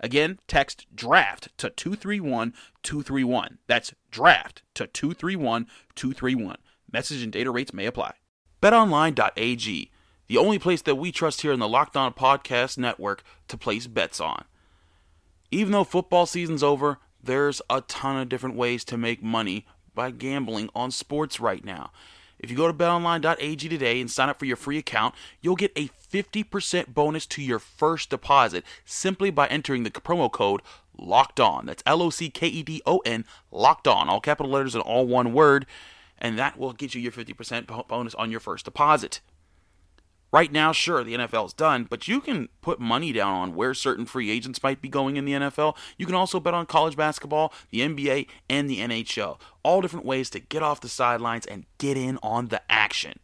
Again, 0.00 0.38
text 0.48 0.86
DRAFT 0.94 1.48
to 1.58 1.68
231 1.68 2.54
231. 2.82 3.58
That's 3.66 3.92
DRAFT 4.10 4.62
to 4.76 4.86
231 4.86 5.66
231. 5.94 6.56
Message 6.90 7.22
and 7.22 7.30
data 7.30 7.50
rates 7.50 7.74
may 7.74 7.84
apply. 7.84 8.14
BetOnline.ag 8.62 9.89
the 10.30 10.38
only 10.38 10.60
place 10.60 10.80
that 10.82 10.94
we 10.94 11.10
trust 11.10 11.40
here 11.40 11.50
in 11.50 11.58
the 11.58 11.68
Locked 11.68 11.96
On 11.96 12.12
Podcast 12.12 12.78
Network 12.78 13.24
to 13.48 13.56
place 13.56 13.88
bets 13.88 14.20
on. 14.20 14.44
Even 15.50 15.72
though 15.72 15.82
football 15.82 16.24
season's 16.24 16.62
over, 16.62 16.98
there's 17.20 17.60
a 17.68 17.80
ton 17.80 18.16
of 18.16 18.28
different 18.28 18.54
ways 18.54 18.84
to 18.84 18.96
make 18.96 19.24
money 19.24 19.66
by 19.92 20.12
gambling 20.12 20.70
on 20.72 20.92
sports 20.92 21.40
right 21.40 21.64
now. 21.64 21.90
If 22.38 22.48
you 22.48 22.56
go 22.56 22.68
to 22.68 22.72
betonline.ag 22.72 23.68
today 23.68 24.00
and 24.00 24.08
sign 24.08 24.28
up 24.28 24.38
for 24.38 24.44
your 24.44 24.54
free 24.54 24.78
account, 24.78 25.16
you'll 25.40 25.56
get 25.56 25.72
a 25.74 25.88
50% 25.88 26.94
bonus 26.94 27.26
to 27.26 27.42
your 27.42 27.58
first 27.58 28.08
deposit 28.10 28.62
simply 28.84 29.32
by 29.32 29.48
entering 29.48 29.82
the 29.82 29.90
promo 29.90 30.30
code 30.30 30.62
locked 30.96 31.40
on. 31.40 31.66
That's 31.66 31.82
L 31.84 32.02
O 32.02 32.10
C 32.10 32.30
K 32.30 32.46
E 32.46 32.62
D 32.62 32.82
O 32.86 32.98
N, 32.98 33.24
locked 33.50 33.88
on, 33.88 34.08
all 34.08 34.20
capital 34.20 34.52
letters 34.52 34.76
and 34.76 34.84
all 34.84 35.08
one 35.08 35.32
word, 35.32 35.66
and 36.18 36.38
that 36.38 36.56
will 36.56 36.72
get 36.72 36.94
you 36.94 37.00
your 37.00 37.10
50% 37.10 37.88
bonus 37.88 38.14
on 38.14 38.30
your 38.30 38.38
first 38.38 38.64
deposit. 38.64 39.20
Right 40.32 40.52
now, 40.52 40.70
sure, 40.70 41.02
the 41.02 41.14
NFL 41.14 41.46
is 41.46 41.52
done, 41.52 41.86
but 41.90 42.06
you 42.06 42.20
can 42.20 42.48
put 42.60 42.78
money 42.78 43.12
down 43.12 43.34
on 43.34 43.54
where 43.56 43.74
certain 43.74 44.06
free 44.06 44.30
agents 44.30 44.62
might 44.62 44.80
be 44.80 44.88
going 44.88 45.16
in 45.16 45.24
the 45.24 45.32
NFL. 45.32 45.76
You 45.98 46.06
can 46.06 46.14
also 46.14 46.38
bet 46.38 46.54
on 46.54 46.66
college 46.66 46.96
basketball, 46.96 47.52
the 47.70 47.80
NBA, 47.80 48.28
and 48.48 48.70
the 48.70 48.78
NHL. 48.78 49.40
All 49.64 49.80
different 49.80 50.06
ways 50.06 50.30
to 50.30 50.38
get 50.38 50.62
off 50.62 50.80
the 50.80 50.88
sidelines 50.88 51.46
and 51.46 51.66
get 51.78 51.96
in 51.96 52.16
on 52.22 52.48
the 52.48 52.62
action. 52.70 53.18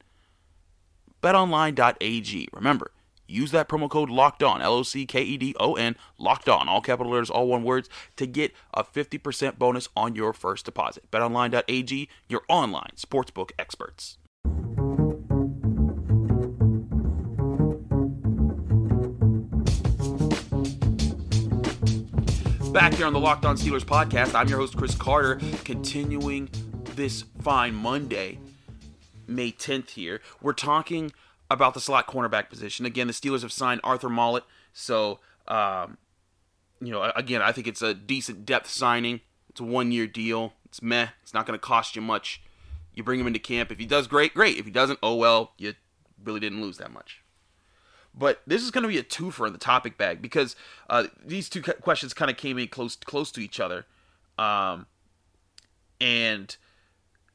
BetOnline.ag. 1.23 2.49
Remember, 2.53 2.91
use 3.29 3.53
that 3.53 3.69
promo 3.69 3.89
code 3.89 4.11
locked 4.11 4.43
on, 4.43 4.61
L 4.61 4.75
O 4.75 4.83
C 4.83 5.07
K 5.07 5.23
E 5.23 5.37
D 5.37 5.55
O 5.61 5.75
N, 5.75 5.95
locked 6.19 6.49
on, 6.49 6.69
all 6.69 6.81
capital 6.81 7.13
letters, 7.13 7.31
all 7.31 7.47
one 7.47 7.63
words, 7.63 7.89
to 8.17 8.27
get 8.27 8.53
a 8.75 8.83
50% 8.83 9.59
bonus 9.59 9.89
on 9.97 10.17
your 10.17 10.33
first 10.33 10.65
deposit. 10.65 11.09
BetOnline.ag, 11.13 12.09
your 12.29 12.43
online 12.49 12.93
sportsbook 12.97 13.53
experts. 13.61 14.19
Back 22.77 22.93
here 22.93 23.07
on 23.07 23.15
the 23.15 23.19
Locked 23.19 23.47
On 23.47 23.57
Steelers 23.57 23.87
podcast. 23.87 24.35
I'm 24.35 24.49
your 24.49 24.59
host, 24.59 24.77
Chris 24.77 24.95
Carter, 24.95 25.41
continuing 25.65 26.51
this 26.95 27.25
fine 27.41 27.75
Monday, 27.75 28.39
May 29.27 29.51
10th 29.51 29.89
here. 29.89 30.21
We're 30.43 30.53
talking 30.53 31.13
about 31.51 31.73
the 31.73 31.81
slot 31.81 32.07
cornerback 32.07 32.51
position. 32.51 32.85
Again, 32.85 33.07
the 33.07 33.15
Steelers 33.15 33.41
have 33.41 33.51
signed 33.51 33.81
Arthur 33.83 34.11
Maulet, 34.11 34.43
so, 34.75 35.21
um, 35.49 35.97
you 36.79 36.93
know, 36.93 37.11
again, 37.17 37.41
I 37.41 37.51
think 37.51 37.67
it's 37.67 37.81
a 37.81 37.95
decent 37.95 38.45
depth 38.45 38.69
signing. 38.69 39.23
It's 39.49 39.61
a 39.61 39.65
one 39.65 39.91
year 39.91 40.07
deal. 40.07 40.53
It's 40.67 40.83
meh. 40.83 41.09
It's 41.23 41.33
not 41.33 41.47
going 41.47 41.59
to 41.59 41.67
cost 41.67 41.97
you 41.97 42.03
much. 42.03 42.43
You 42.93 43.03
bring 43.03 43.19
him 43.19 43.27
into 43.27 43.39
camp. 43.39 43.73
If 43.73 43.79
he 43.79 43.87
does 43.87 44.07
great, 44.07 44.35
great. 44.35 44.59
If 44.59 44.67
he 44.67 44.71
doesn't, 44.71 44.99
oh 45.03 45.15
well, 45.15 45.53
you 45.57 45.73
really 46.23 46.41
didn't 46.41 46.61
lose 46.61 46.77
that 46.77 46.93
much. 46.93 47.23
But 48.17 48.41
this 48.47 48.63
is 48.63 48.71
going 48.71 48.83
to 48.83 48.89
be 48.89 48.99
a 48.99 49.03
twofer 49.03 49.47
in 49.47 49.53
the 49.53 49.59
topic 49.59 49.99
bag 49.99 50.23
because 50.23 50.57
uh, 50.89 51.05
these 51.25 51.49
two 51.49 51.63
questions 51.63 52.15
kind 52.15 52.31
of 52.31 52.37
came 52.37 52.59
in 52.59 52.69
close 52.69 52.97
close 52.97 53.31
to 53.33 53.41
each 53.41 53.61
other, 53.61 53.85
um, 54.39 54.87
and 56.01 56.57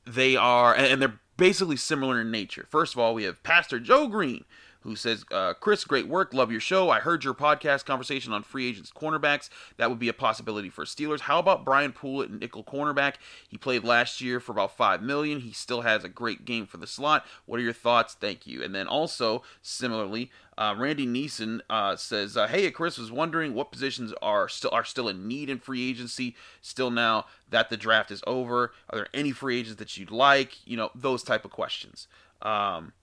they 0.08 0.36
are, 0.36 0.74
and 0.74 1.02
they're 1.02 1.20
basically 1.38 1.78
similar 1.78 2.22
in 2.22 2.32
nature. 2.32 2.66
First 2.70 2.94
of 2.94 3.00
all, 3.00 3.14
we 3.14 3.24
have 3.24 3.44
Pastor 3.44 3.80
Joe 3.80 4.08
Green, 4.08 4.44
who 4.82 4.96
says, 4.96 5.24
uh, 5.32 5.54
Chris, 5.54 5.84
great 5.84 6.08
work. 6.08 6.34
Love 6.34 6.52
your 6.52 6.60
show. 6.60 6.90
I 6.90 7.00
heard 7.00 7.24
your 7.24 7.34
podcast 7.34 7.86
conversation 7.86 8.34
on 8.34 8.44
free 8.44 8.68
agents 8.68 8.92
cornerbacks. 8.92 9.50
That 9.78 9.90
would 9.90 10.00
be 10.00 10.10
a 10.10 10.14
possibility 10.14 10.70
for 10.70 10.86
Steelers. 10.86 11.22
How 11.22 11.40
about 11.40 11.64
Brian 11.64 11.92
Poole 11.92 12.24
at 12.24 12.32
nickel 12.32 12.64
cornerback? 12.64 13.16
He 13.48 13.58
played 13.58 13.84
last 13.84 14.22
year 14.22 14.40
for 14.40 14.52
about 14.52 14.76
five 14.76 15.02
million. 15.02 15.42
He 15.42 15.54
still 15.54 15.82
has 15.82 16.04
a 16.04 16.10
great 16.10 16.46
game 16.46 16.66
for 16.66 16.78
the 16.78 16.88
slot. 16.88 17.26
What 17.46 17.60
are 17.60 17.64
your 17.64 17.74
thoughts? 17.74 18.16
Thank 18.20 18.48
you. 18.48 18.64
And 18.64 18.74
then 18.74 18.88
also, 18.88 19.44
similarly, 19.62 20.32
uh, 20.58 20.76
Randy 20.78 21.08
Neeson 21.08 21.62
uh, 21.70 21.96
says, 21.96 22.36
uh, 22.36 22.48
"Hey, 22.48 22.70
Chris 22.72 22.98
was 22.98 23.12
wondering 23.12 23.54
what 23.54 23.72
positions 23.72 24.14
are 24.22 24.50
still 24.50 24.72
are 24.72 24.84
still 24.84 25.08
in 25.08 25.28
need 25.28 25.50
in 25.50 25.60
free 25.60 25.90
agency. 25.90 26.36
Still 26.62 26.92
now 26.92 27.26
that 27.50 27.70
the 27.70 27.78
draft 27.78 28.12
is 28.12 28.22
over, 28.28 28.74
are 28.90 28.98
there 28.98 29.08
any 29.14 29.32
free 29.32 29.60
agents 29.60 29.80
that 29.80 29.98
you'd 29.98 30.12
like? 30.12 30.68
You 30.68 30.78
know, 30.78 30.92
those 30.94 31.24
type 31.24 31.46
of 31.46 31.52
questions." 31.52 32.08
Um, 32.42 32.94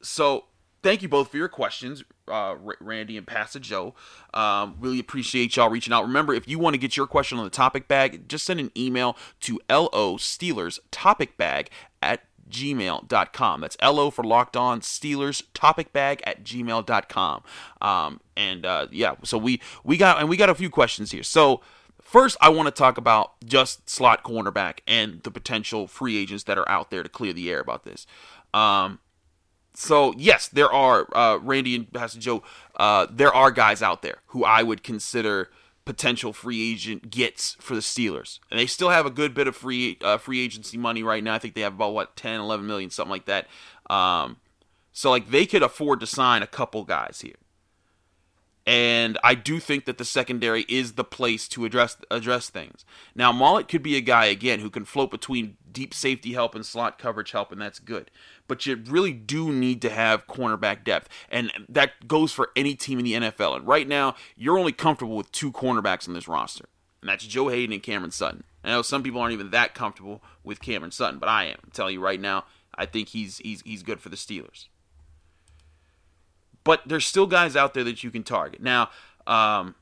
so 0.00 0.44
thank 0.84 1.02
you 1.02 1.08
both 1.08 1.30
for 1.30 1.38
your 1.38 1.48
questions, 1.48 2.04
uh, 2.28 2.54
Randy 2.78 3.16
and 3.16 3.26
Pastor 3.26 3.58
Joe. 3.58 3.94
Um, 4.34 4.76
really 4.78 5.00
appreciate 5.00 5.56
y'all 5.56 5.70
reaching 5.70 5.92
out. 5.92 6.02
Remember, 6.02 6.34
if 6.34 6.46
you 6.46 6.58
want 6.58 6.74
to 6.74 6.78
get 6.78 6.96
your 6.96 7.06
question 7.06 7.38
on 7.38 7.44
the 7.44 7.50
topic 7.50 7.88
bag, 7.88 8.28
just 8.28 8.44
send 8.44 8.60
an 8.60 8.70
email 8.76 9.16
to 9.40 9.58
lo 9.68 9.88
Steelers 10.18 10.78
topic 10.92 11.36
bag 11.38 11.70
at 12.02 12.20
gmail.com. 12.50 13.60
That's 13.62 13.76
LO 13.82 14.10
for 14.10 14.22
locked 14.22 14.56
on 14.56 14.80
Steelers 14.82 15.42
topic 15.54 15.92
bag 15.94 16.22
at 16.26 16.44
gmail.com. 16.44 17.42
Um, 17.80 18.20
and 18.36 18.66
uh, 18.66 18.86
yeah, 18.92 19.14
so 19.24 19.38
we 19.38 19.60
we 19.82 19.96
got 19.96 20.20
and 20.20 20.28
we 20.28 20.36
got 20.36 20.50
a 20.50 20.54
few 20.54 20.68
questions 20.68 21.10
here. 21.10 21.22
So 21.22 21.62
first 22.02 22.36
I 22.42 22.50
want 22.50 22.66
to 22.66 22.70
talk 22.70 22.98
about 22.98 23.32
just 23.42 23.88
slot 23.88 24.22
cornerback 24.22 24.80
and 24.86 25.22
the 25.22 25.30
potential 25.30 25.86
free 25.86 26.18
agents 26.18 26.44
that 26.44 26.58
are 26.58 26.68
out 26.68 26.90
there 26.90 27.02
to 27.02 27.08
clear 27.08 27.32
the 27.32 27.50
air 27.50 27.60
about 27.60 27.84
this. 27.84 28.06
Um, 28.52 29.00
so 29.74 30.14
yes, 30.16 30.48
there 30.48 30.72
are 30.72 31.08
uh, 31.14 31.38
Randy 31.38 31.74
and 31.74 31.92
Pastor 31.92 32.20
Joe. 32.20 32.42
Uh, 32.76 33.06
there 33.10 33.32
are 33.34 33.50
guys 33.50 33.82
out 33.82 34.02
there 34.02 34.18
who 34.26 34.44
I 34.44 34.62
would 34.62 34.82
consider 34.82 35.50
potential 35.84 36.32
free 36.32 36.72
agent 36.72 37.10
gets 37.10 37.56
for 37.60 37.74
the 37.74 37.80
Steelers, 37.80 38.38
and 38.50 38.58
they 38.58 38.66
still 38.66 38.90
have 38.90 39.04
a 39.04 39.10
good 39.10 39.34
bit 39.34 39.48
of 39.48 39.56
free 39.56 39.98
uh, 40.02 40.18
free 40.18 40.42
agency 40.42 40.78
money 40.78 41.02
right 41.02 41.22
now. 41.22 41.34
I 41.34 41.38
think 41.38 41.54
they 41.54 41.62
have 41.62 41.74
about 41.74 41.92
what 41.92 42.16
10, 42.16 42.40
11 42.40 42.66
million, 42.66 42.90
something 42.90 43.10
like 43.10 43.26
that. 43.26 43.48
Um, 43.90 44.36
so 44.92 45.10
like 45.10 45.30
they 45.30 45.44
could 45.44 45.62
afford 45.62 46.00
to 46.00 46.06
sign 46.06 46.42
a 46.42 46.46
couple 46.46 46.84
guys 46.84 47.20
here. 47.22 47.34
And 48.66 49.18
I 49.22 49.34
do 49.34 49.60
think 49.60 49.84
that 49.84 49.98
the 49.98 50.06
secondary 50.06 50.62
is 50.68 50.94
the 50.94 51.04
place 51.04 51.48
to 51.48 51.66
address 51.66 51.98
address 52.10 52.48
things. 52.48 52.86
Now, 53.14 53.30
Maulet 53.30 53.68
could 53.68 53.82
be 53.82 53.96
a 53.96 54.00
guy 54.00 54.26
again 54.26 54.60
who 54.60 54.70
can 54.70 54.86
float 54.86 55.10
between 55.10 55.58
deep 55.70 55.92
safety 55.92 56.32
help 56.32 56.54
and 56.54 56.64
slot 56.64 56.98
coverage 56.98 57.32
help, 57.32 57.52
and 57.52 57.60
that's 57.60 57.78
good. 57.78 58.10
But 58.46 58.66
you 58.66 58.76
really 58.86 59.12
do 59.12 59.52
need 59.52 59.80
to 59.82 59.90
have 59.90 60.26
cornerback 60.26 60.84
depth, 60.84 61.08
and 61.30 61.50
that 61.68 62.06
goes 62.06 62.30
for 62.32 62.50
any 62.54 62.74
team 62.74 62.98
in 62.98 63.04
the 63.04 63.12
NFL. 63.14 63.56
And 63.56 63.66
right 63.66 63.88
now, 63.88 64.16
you're 64.36 64.58
only 64.58 64.72
comfortable 64.72 65.16
with 65.16 65.32
two 65.32 65.50
cornerbacks 65.50 66.06
on 66.06 66.14
this 66.14 66.28
roster, 66.28 66.66
and 67.00 67.08
that's 67.08 67.26
Joe 67.26 67.48
Haden 67.48 67.72
and 67.72 67.82
Cameron 67.82 68.10
Sutton. 68.10 68.44
I 68.62 68.70
know 68.70 68.82
some 68.82 69.02
people 69.02 69.20
aren't 69.20 69.32
even 69.32 69.50
that 69.50 69.74
comfortable 69.74 70.22
with 70.42 70.60
Cameron 70.60 70.90
Sutton, 70.90 71.18
but 71.18 71.28
I 71.28 71.44
am. 71.44 71.58
I'm 71.64 71.70
telling 71.70 71.94
you 71.94 72.00
right 72.00 72.20
now, 72.20 72.44
I 72.76 72.86
think 72.86 73.08
he's 73.08 73.38
he's 73.38 73.62
he's 73.62 73.82
good 73.82 74.00
for 74.00 74.08
the 74.10 74.16
Steelers. 74.16 74.66
But 76.64 76.82
there's 76.86 77.06
still 77.06 77.26
guys 77.26 77.56
out 77.56 77.74
there 77.74 77.84
that 77.84 78.02
you 78.02 78.10
can 78.10 78.24
target. 78.24 78.62
Now, 78.62 78.90
um, 79.26 79.74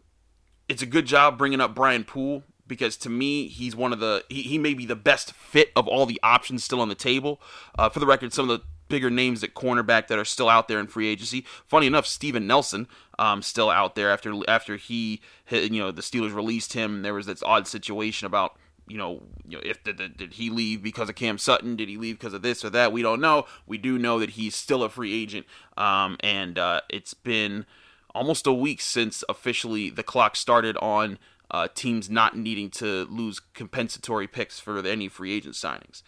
it's 0.69 0.83
a 0.83 0.87
good 0.87 1.07
job 1.07 1.38
bringing 1.38 1.61
up 1.61 1.75
Brian 1.75 2.02
Poole 2.04 2.42
because 2.72 2.96
to 2.96 3.10
me 3.10 3.48
he's 3.48 3.76
one 3.76 3.92
of 3.92 4.00
the 4.00 4.24
he, 4.30 4.42
he 4.42 4.58
may 4.58 4.72
be 4.72 4.86
the 4.86 4.96
best 4.96 5.32
fit 5.34 5.70
of 5.76 5.86
all 5.86 6.06
the 6.06 6.18
options 6.22 6.64
still 6.64 6.80
on 6.80 6.88
the 6.88 6.94
table. 6.94 7.40
Uh, 7.78 7.88
for 7.90 8.00
the 8.00 8.06
record, 8.06 8.32
some 8.32 8.48
of 8.48 8.58
the 8.58 8.64
bigger 8.88 9.10
names 9.10 9.44
at 9.44 9.54
cornerback 9.54 10.06
that 10.08 10.18
are 10.18 10.24
still 10.24 10.48
out 10.48 10.68
there 10.68 10.80
in 10.80 10.86
free 10.86 11.08
agency. 11.08 11.44
Funny 11.66 11.86
enough, 11.86 12.06
Steven 12.06 12.46
Nelson 12.46 12.88
um, 13.18 13.42
still 13.42 13.68
out 13.68 13.94
there 13.94 14.10
after 14.10 14.34
after 14.48 14.76
he 14.76 15.20
you 15.50 15.80
know 15.80 15.90
the 15.90 16.02
Steelers 16.02 16.34
released 16.34 16.72
him. 16.72 17.02
There 17.02 17.14
was 17.14 17.26
this 17.26 17.42
odd 17.42 17.66
situation 17.66 18.26
about 18.26 18.56
you 18.88 18.98
know, 18.98 19.22
you 19.46 19.56
know 19.56 19.62
if 19.64 19.84
did, 19.84 20.16
did 20.16 20.34
he 20.34 20.50
leave 20.50 20.82
because 20.82 21.08
of 21.08 21.14
Cam 21.14 21.38
Sutton? 21.38 21.76
Did 21.76 21.88
he 21.88 21.96
leave 21.96 22.18
because 22.18 22.34
of 22.34 22.42
this 22.42 22.64
or 22.64 22.70
that? 22.70 22.92
We 22.92 23.02
don't 23.02 23.20
know. 23.20 23.46
We 23.66 23.78
do 23.78 23.98
know 23.98 24.18
that 24.18 24.30
he's 24.30 24.56
still 24.56 24.82
a 24.82 24.88
free 24.88 25.14
agent, 25.14 25.46
um, 25.76 26.16
and 26.20 26.58
uh, 26.58 26.80
it's 26.88 27.14
been 27.14 27.66
almost 28.14 28.46
a 28.46 28.52
week 28.52 28.80
since 28.80 29.24
officially 29.28 29.90
the 29.90 30.02
clock 30.02 30.36
started 30.36 30.76
on 30.78 31.18
uh, 31.52 31.68
teams 31.75 32.11
not 32.11 32.37
needing 32.37 32.71
to 32.71 33.06
lose 33.11 33.38
compensatory 33.38 34.26
picks 34.26 34.59
for 34.59 34.85
any 34.85 35.09
free 35.09 35.32
agent 35.32 35.54
signings. 35.54 36.02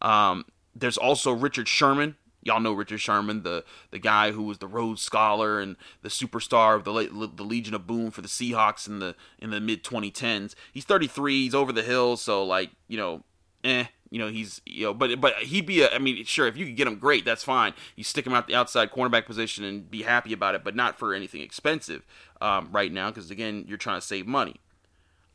Um, 0.00 0.44
there's 0.74 0.96
also 0.96 1.32
Richard 1.32 1.66
Sherman, 1.66 2.16
y'all 2.42 2.60
know 2.60 2.72
Richard 2.72 3.00
Sherman, 3.00 3.42
the 3.42 3.64
the 3.90 3.98
guy 3.98 4.32
who 4.32 4.42
was 4.42 4.58
the 4.58 4.66
Rhodes 4.66 5.02
Scholar 5.02 5.60
and 5.60 5.76
the 6.02 6.08
superstar 6.08 6.76
of 6.76 6.84
the 6.84 7.30
the 7.34 7.44
Legion 7.44 7.74
of 7.74 7.86
Boom 7.86 8.10
for 8.10 8.22
the 8.22 8.28
Seahawks 8.28 8.86
in 8.88 8.98
the 8.98 9.14
in 9.38 9.50
the 9.50 9.60
mid 9.60 9.84
2010s. 9.84 10.54
He's 10.72 10.84
33. 10.84 11.44
He's 11.44 11.54
over 11.54 11.72
the 11.72 11.82
hill, 11.82 12.16
so 12.16 12.44
like 12.44 12.70
you 12.88 12.96
know, 12.96 13.24
eh. 13.64 13.86
You 14.10 14.18
know 14.18 14.26
he's 14.26 14.60
you 14.66 14.86
know, 14.86 14.94
but 14.94 15.20
but 15.20 15.34
he'd 15.36 15.66
be 15.66 15.82
a. 15.82 15.90
I 15.90 15.98
mean, 15.98 16.24
sure, 16.24 16.48
if 16.48 16.56
you 16.56 16.66
could 16.66 16.74
get 16.74 16.88
him, 16.88 16.96
great. 16.96 17.24
That's 17.24 17.44
fine. 17.44 17.74
You 17.94 18.02
stick 18.02 18.26
him 18.26 18.32
out 18.32 18.48
the 18.48 18.56
outside 18.56 18.90
cornerback 18.90 19.24
position 19.24 19.62
and 19.62 19.88
be 19.88 20.02
happy 20.02 20.32
about 20.32 20.56
it, 20.56 20.64
but 20.64 20.74
not 20.74 20.98
for 20.98 21.14
anything 21.14 21.42
expensive 21.42 22.04
um, 22.40 22.70
right 22.72 22.90
now, 22.92 23.10
because 23.10 23.30
again, 23.30 23.64
you're 23.68 23.78
trying 23.78 24.00
to 24.00 24.06
save 24.06 24.26
money. 24.26 24.56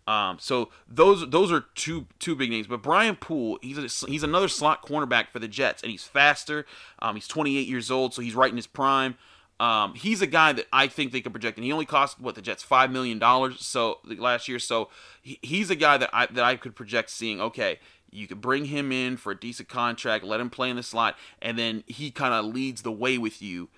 Um, 0.08 0.38
so 0.40 0.70
those 0.88 1.30
those 1.30 1.52
are 1.52 1.66
two 1.74 2.06
two 2.20 2.36
big 2.36 2.52
names. 2.52 2.68
But 2.68 2.82
Brian 2.84 3.16
Poole, 3.16 3.58
he's 3.62 3.78
a, 3.78 4.08
he's 4.08 4.24
another 4.24 4.48
slot 4.48 4.86
cornerback 4.86 5.30
for 5.30 5.40
the 5.40 5.48
Jets, 5.48 5.82
and 5.82 5.92
he's 5.92 6.04
faster. 6.04 6.66
Um, 7.00 7.16
he's 7.16 7.28
28 7.28 7.68
years 7.68 7.90
old, 7.90 8.14
so 8.14 8.22
he's 8.22 8.36
right 8.36 8.50
in 8.50 8.56
his 8.56 8.68
prime. 8.68 9.16
Um, 9.60 9.94
he's 9.96 10.22
a 10.22 10.28
guy 10.28 10.52
that 10.52 10.66
I 10.74 10.88
think 10.88 11.12
they 11.12 11.22
could 11.22 11.32
project, 11.32 11.58
and 11.58 11.66
he 11.66 11.72
only 11.72 11.86
cost 11.86 12.20
what 12.20 12.36
the 12.36 12.42
Jets 12.42 12.62
five 12.62 12.92
million 12.92 13.20
dollars 13.20 13.66
so 13.66 14.00
last 14.04 14.48
year. 14.48 14.60
So 14.60 14.90
he, 15.22 15.40
he's 15.42 15.70
a 15.70 15.76
guy 15.76 15.98
that 15.98 16.10
I 16.14 16.28
that 16.28 16.44
I 16.44 16.56
could 16.56 16.76
project 16.76 17.10
seeing. 17.10 17.42
Okay, 17.42 17.80
you 18.12 18.28
could 18.28 18.42
bring 18.42 18.66
him 18.66 18.92
in 18.92 19.18
for 19.18 19.32
a 19.32 19.40
decent 19.40 19.70
contract, 19.70 20.24
let 20.24 20.40
him 20.40 20.50
play 20.50 20.70
in 20.70 20.76
the 20.76 20.84
slot, 20.84 21.18
and 21.42 21.58
then 21.58 21.84
he 21.88 22.12
kind 22.12 22.34
of 22.34 22.54
leads 22.54 22.82
the 22.82 22.92
way 22.92 23.18
with 23.18 23.42
you 23.42 23.70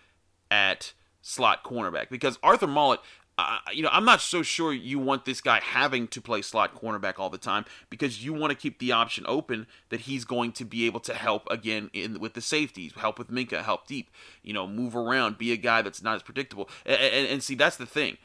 at 0.50 0.94
slot 1.22 1.64
cornerback 1.64 2.10
because 2.10 2.40
Arthur 2.42 2.68
Maulet 2.68 3.00
you 3.72 3.84
know, 3.84 3.90
I'm 3.92 4.06
not 4.06 4.22
so 4.22 4.42
sure 4.42 4.74
you 4.74 4.98
want 4.98 5.26
this 5.26 5.42
guy 5.42 5.60
having 5.60 6.08
to 6.10 6.22
play 6.22 6.42
slot 6.42 6.82
cornerback 6.82 7.20
all 7.20 7.30
the 7.30 7.38
time 7.38 7.66
because 7.90 8.24
you 8.24 8.34
want 8.34 8.52
to 8.52 8.58
keep 8.58 8.80
the 8.80 8.92
option 8.92 9.26
open 9.28 9.68
that 9.90 10.02
he's 10.02 10.26
going 10.26 10.52
to 10.54 10.66
be 10.66 10.86
able 10.86 11.00
to 11.02 11.14
help 11.14 11.48
again 11.52 11.90
in 11.94 12.20
with 12.20 12.34
the 12.34 12.42
safeties, 12.42 12.94
help 12.96 13.20
with 13.20 13.30
Minkah, 13.30 13.64
help 13.64 13.86
deep, 13.86 14.10
you 14.42 14.54
know, 14.54 14.68
move 14.68 14.96
around, 14.96 15.38
be 15.38 15.52
a 15.52 15.58
guy 15.58 15.82
that's 15.82 16.02
not 16.02 16.16
as 16.16 16.24
predictable. 16.24 16.68
And, 16.86 17.00
and, 17.00 17.28
and 17.28 17.44
see, 17.44 17.56
that's 17.56 17.78
the 17.78 17.86
thing 17.86 18.18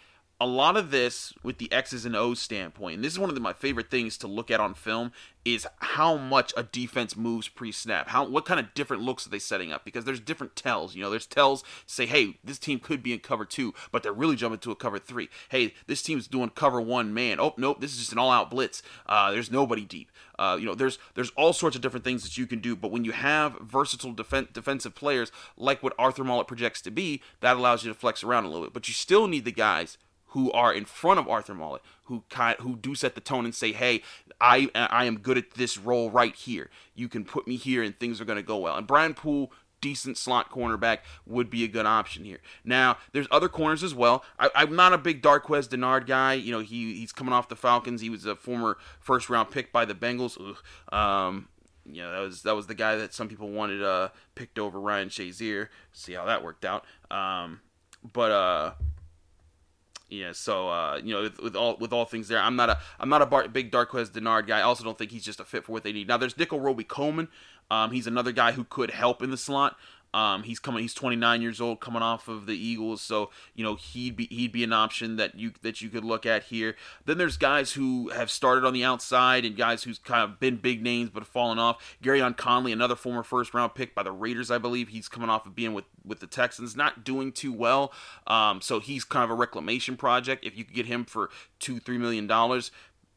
a 0.42 0.46
lot 0.46 0.76
of 0.76 0.90
this 0.90 1.32
with 1.44 1.58
the 1.58 1.72
X's 1.72 2.04
and 2.04 2.16
O's 2.16 2.40
standpoint, 2.40 2.96
and 2.96 3.04
this 3.04 3.12
is 3.12 3.18
one 3.18 3.28
of 3.28 3.36
the, 3.36 3.40
my 3.40 3.52
favorite 3.52 3.92
things 3.92 4.18
to 4.18 4.26
look 4.26 4.50
at 4.50 4.58
on 4.58 4.74
film, 4.74 5.12
is 5.44 5.68
how 5.78 6.16
much 6.16 6.52
a 6.56 6.64
defense 6.64 7.16
moves 7.16 7.46
pre-snap. 7.46 8.08
How 8.08 8.26
what 8.26 8.44
kind 8.44 8.58
of 8.58 8.74
different 8.74 9.04
looks 9.04 9.24
are 9.24 9.30
they 9.30 9.38
setting 9.38 9.72
up? 9.72 9.84
Because 9.84 10.04
there's 10.04 10.18
different 10.18 10.56
tells. 10.56 10.96
You 10.96 11.02
know, 11.02 11.10
there's 11.10 11.26
tells 11.26 11.62
say, 11.86 12.06
hey, 12.06 12.38
this 12.42 12.58
team 12.58 12.80
could 12.80 13.04
be 13.04 13.12
in 13.12 13.20
cover 13.20 13.44
two, 13.44 13.72
but 13.92 14.02
they're 14.02 14.12
really 14.12 14.34
jumping 14.34 14.58
to 14.60 14.72
a 14.72 14.76
cover 14.76 14.98
three. 14.98 15.28
Hey, 15.48 15.74
this 15.86 16.02
team's 16.02 16.26
doing 16.26 16.50
cover 16.50 16.80
one 16.80 17.14
man. 17.14 17.38
Oh 17.38 17.54
nope, 17.56 17.80
this 17.80 17.92
is 17.92 17.98
just 17.98 18.12
an 18.12 18.18
all-out 18.18 18.50
blitz. 18.50 18.82
Uh, 19.06 19.30
there's 19.30 19.52
nobody 19.52 19.84
deep. 19.84 20.10
Uh, 20.40 20.56
you 20.58 20.66
know, 20.66 20.74
there's 20.74 20.98
there's 21.14 21.30
all 21.36 21.52
sorts 21.52 21.76
of 21.76 21.82
different 21.82 22.02
things 22.02 22.24
that 22.24 22.36
you 22.36 22.48
can 22.48 22.58
do. 22.58 22.74
But 22.74 22.90
when 22.90 23.04
you 23.04 23.12
have 23.12 23.60
versatile 23.60 24.12
def- 24.12 24.52
defensive 24.52 24.96
players 24.96 25.30
like 25.56 25.84
what 25.84 25.94
Arthur 26.00 26.24
Maulet 26.24 26.48
projects 26.48 26.82
to 26.82 26.90
be, 26.90 27.22
that 27.40 27.56
allows 27.56 27.84
you 27.84 27.92
to 27.92 27.98
flex 27.98 28.24
around 28.24 28.44
a 28.44 28.48
little 28.48 28.64
bit. 28.64 28.72
But 28.72 28.88
you 28.88 28.94
still 28.94 29.28
need 29.28 29.44
the 29.44 29.52
guys 29.52 29.98
who 30.32 30.50
are 30.52 30.72
in 30.72 30.84
front 30.84 31.20
of 31.20 31.28
Arthur 31.28 31.54
Maulet, 31.54 31.82
who 32.04 32.24
kind 32.30 32.56
who 32.60 32.76
do 32.76 32.94
set 32.94 33.14
the 33.14 33.20
tone 33.20 33.44
and 33.44 33.54
say, 33.54 33.72
"Hey, 33.72 34.02
I 34.40 34.70
I 34.74 35.04
am 35.04 35.18
good 35.18 35.38
at 35.38 35.52
this 35.52 35.76
role 35.78 36.10
right 36.10 36.34
here. 36.34 36.70
You 36.94 37.08
can 37.08 37.24
put 37.24 37.46
me 37.46 37.56
here, 37.56 37.82
and 37.82 37.98
things 37.98 38.20
are 38.20 38.24
going 38.24 38.36
to 38.36 38.42
go 38.42 38.56
well." 38.56 38.76
And 38.76 38.86
Brian 38.86 39.12
Poole, 39.12 39.52
decent 39.82 40.16
slot 40.16 40.50
cornerback, 40.50 40.98
would 41.26 41.50
be 41.50 41.64
a 41.64 41.68
good 41.68 41.84
option 41.84 42.24
here. 42.24 42.40
Now, 42.64 42.96
there's 43.12 43.26
other 43.30 43.48
corners 43.48 43.82
as 43.82 43.94
well. 43.94 44.24
I, 44.38 44.50
am 44.54 44.74
not 44.74 44.94
a 44.94 44.98
big 44.98 45.22
Darqueze 45.22 45.68
Dennard 45.68 46.06
guy. 46.06 46.32
You 46.34 46.52
know, 46.52 46.60
he 46.60 46.94
he's 46.94 47.12
coming 47.12 47.34
off 47.34 47.48
the 47.48 47.56
Falcons. 47.56 48.00
He 48.00 48.08
was 48.08 48.24
a 48.24 48.34
former 48.34 48.78
first 49.00 49.28
round 49.28 49.50
pick 49.50 49.70
by 49.70 49.84
the 49.84 49.94
Bengals. 49.94 50.38
Ugh. 50.40 50.98
Um, 50.98 51.48
you 51.84 52.00
know, 52.00 52.10
that 52.10 52.20
was 52.20 52.42
that 52.42 52.56
was 52.56 52.68
the 52.68 52.74
guy 52.74 52.96
that 52.96 53.12
some 53.12 53.28
people 53.28 53.50
wanted 53.50 53.82
uh 53.82 54.08
picked 54.34 54.58
over 54.58 54.80
Ryan 54.80 55.10
Shazier. 55.10 55.68
See 55.92 56.14
how 56.14 56.24
that 56.24 56.42
worked 56.42 56.64
out. 56.64 56.86
Um, 57.10 57.60
but 58.12 58.30
uh 58.30 58.72
yeah, 60.12 60.32
so 60.32 60.68
uh, 60.68 61.00
you 61.02 61.14
know, 61.14 61.22
with, 61.22 61.40
with, 61.40 61.56
all 61.56 61.76
with 61.78 61.90
all 61.90 62.04
things 62.04 62.28
there, 62.28 62.38
I'm 62.38 62.54
not 62.54 62.68
a 62.68 62.78
I'm 63.00 63.08
not 63.08 63.22
a 63.22 63.26
bar, 63.26 63.48
big 63.48 63.72
Darqueze 63.72 64.10
Dennard 64.10 64.46
guy. 64.46 64.58
I 64.58 64.62
also 64.62 64.84
don't 64.84 64.98
think 64.98 65.10
he's 65.10 65.24
just 65.24 65.40
a 65.40 65.44
fit 65.44 65.64
for 65.64 65.72
what 65.72 65.84
they 65.84 65.92
need. 65.92 66.06
Now, 66.06 66.18
there's 66.18 66.36
Nickell 66.36 66.60
Robey-Coleman. 66.60 67.28
Um, 67.70 67.92
he's 67.92 68.06
another 68.06 68.30
guy 68.30 68.52
who 68.52 68.64
could 68.64 68.90
help 68.90 69.22
in 69.22 69.30
the 69.30 69.38
slot. 69.38 69.78
Um, 70.14 70.42
he's 70.42 70.58
coming. 70.58 70.82
He's 70.82 70.94
29 70.94 71.40
years 71.40 71.60
old, 71.60 71.80
coming 71.80 72.02
off 72.02 72.28
of 72.28 72.46
the 72.46 72.56
Eagles, 72.56 73.00
so 73.00 73.30
you 73.54 73.64
know 73.64 73.76
he'd 73.76 74.16
be 74.16 74.26
he'd 74.26 74.52
be 74.52 74.62
an 74.64 74.72
option 74.72 75.16
that 75.16 75.34
you 75.34 75.52
that 75.62 75.80
you 75.80 75.88
could 75.88 76.04
look 76.04 76.26
at 76.26 76.44
here. 76.44 76.76
Then 77.06 77.18
there's 77.18 77.36
guys 77.36 77.72
who 77.72 78.10
have 78.10 78.30
started 78.30 78.64
on 78.64 78.74
the 78.74 78.84
outside 78.84 79.44
and 79.44 79.56
guys 79.56 79.84
who's 79.84 79.98
kind 79.98 80.22
of 80.22 80.38
been 80.38 80.56
big 80.56 80.82
names 80.82 81.10
but 81.10 81.20
have 81.20 81.28
fallen 81.28 81.58
off. 81.58 81.96
Gareon 82.02 82.36
Conley, 82.36 82.72
another 82.72 82.96
former 82.96 83.22
first 83.22 83.54
round 83.54 83.74
pick 83.74 83.94
by 83.94 84.02
the 84.02 84.12
Raiders, 84.12 84.50
I 84.50 84.58
believe. 84.58 84.88
He's 84.88 85.08
coming 85.08 85.30
off 85.30 85.46
of 85.46 85.54
being 85.54 85.72
with 85.72 85.86
with 86.04 86.20
the 86.20 86.26
Texans, 86.26 86.76
not 86.76 87.04
doing 87.04 87.32
too 87.32 87.52
well. 87.52 87.92
Um, 88.26 88.60
so 88.60 88.80
he's 88.80 89.04
kind 89.04 89.24
of 89.24 89.30
a 89.30 89.34
reclamation 89.34 89.96
project. 89.96 90.44
If 90.44 90.56
you 90.56 90.64
could 90.64 90.74
get 90.74 90.86
him 90.86 91.04
for 91.04 91.30
two 91.58 91.78
three 91.78 91.98
million 91.98 92.26
dollars, 92.26 92.70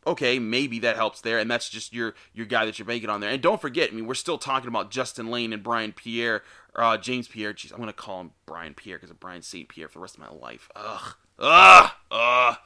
okay, 0.08 0.40
maybe 0.40 0.80
that 0.80 0.96
helps 0.96 1.22
there, 1.22 1.40
and 1.40 1.50
that's 1.50 1.70
just 1.70 1.94
your 1.94 2.14
your 2.34 2.46
guy 2.46 2.66
that 2.66 2.78
you're 2.78 2.86
banking 2.86 3.10
on 3.10 3.22
there. 3.22 3.30
And 3.30 3.42
don't 3.42 3.62
forget, 3.62 3.92
I 3.92 3.96
mean, 3.96 4.06
we're 4.06 4.14
still 4.14 4.38
talking 4.38 4.68
about 4.68 4.92
Justin 4.92 5.30
Layne 5.32 5.54
and 5.54 5.64
Brian 5.64 5.94
Pierre, 5.94 6.44
uh, 6.82 6.98
James 6.98 7.27
Pierre. 7.27 7.53
Jeez, 7.53 7.72
I'm 7.72 7.79
gonna 7.79 7.94
call 7.94 8.22
him 8.22 8.32
Brian 8.46 8.74
Pierre 8.74 8.98
because 8.98 9.12
of 9.12 9.20
Brian 9.20 9.41
St. 9.41 9.67
Pierre 9.67 9.88
for 9.88 10.00
the 10.00 10.03
rest 10.03 10.15
of 10.15 10.22
my 10.22 10.29
life. 10.29 10.70
Ugh, 10.75 11.15
ugh, 11.39 11.91
ugh. 12.12 12.58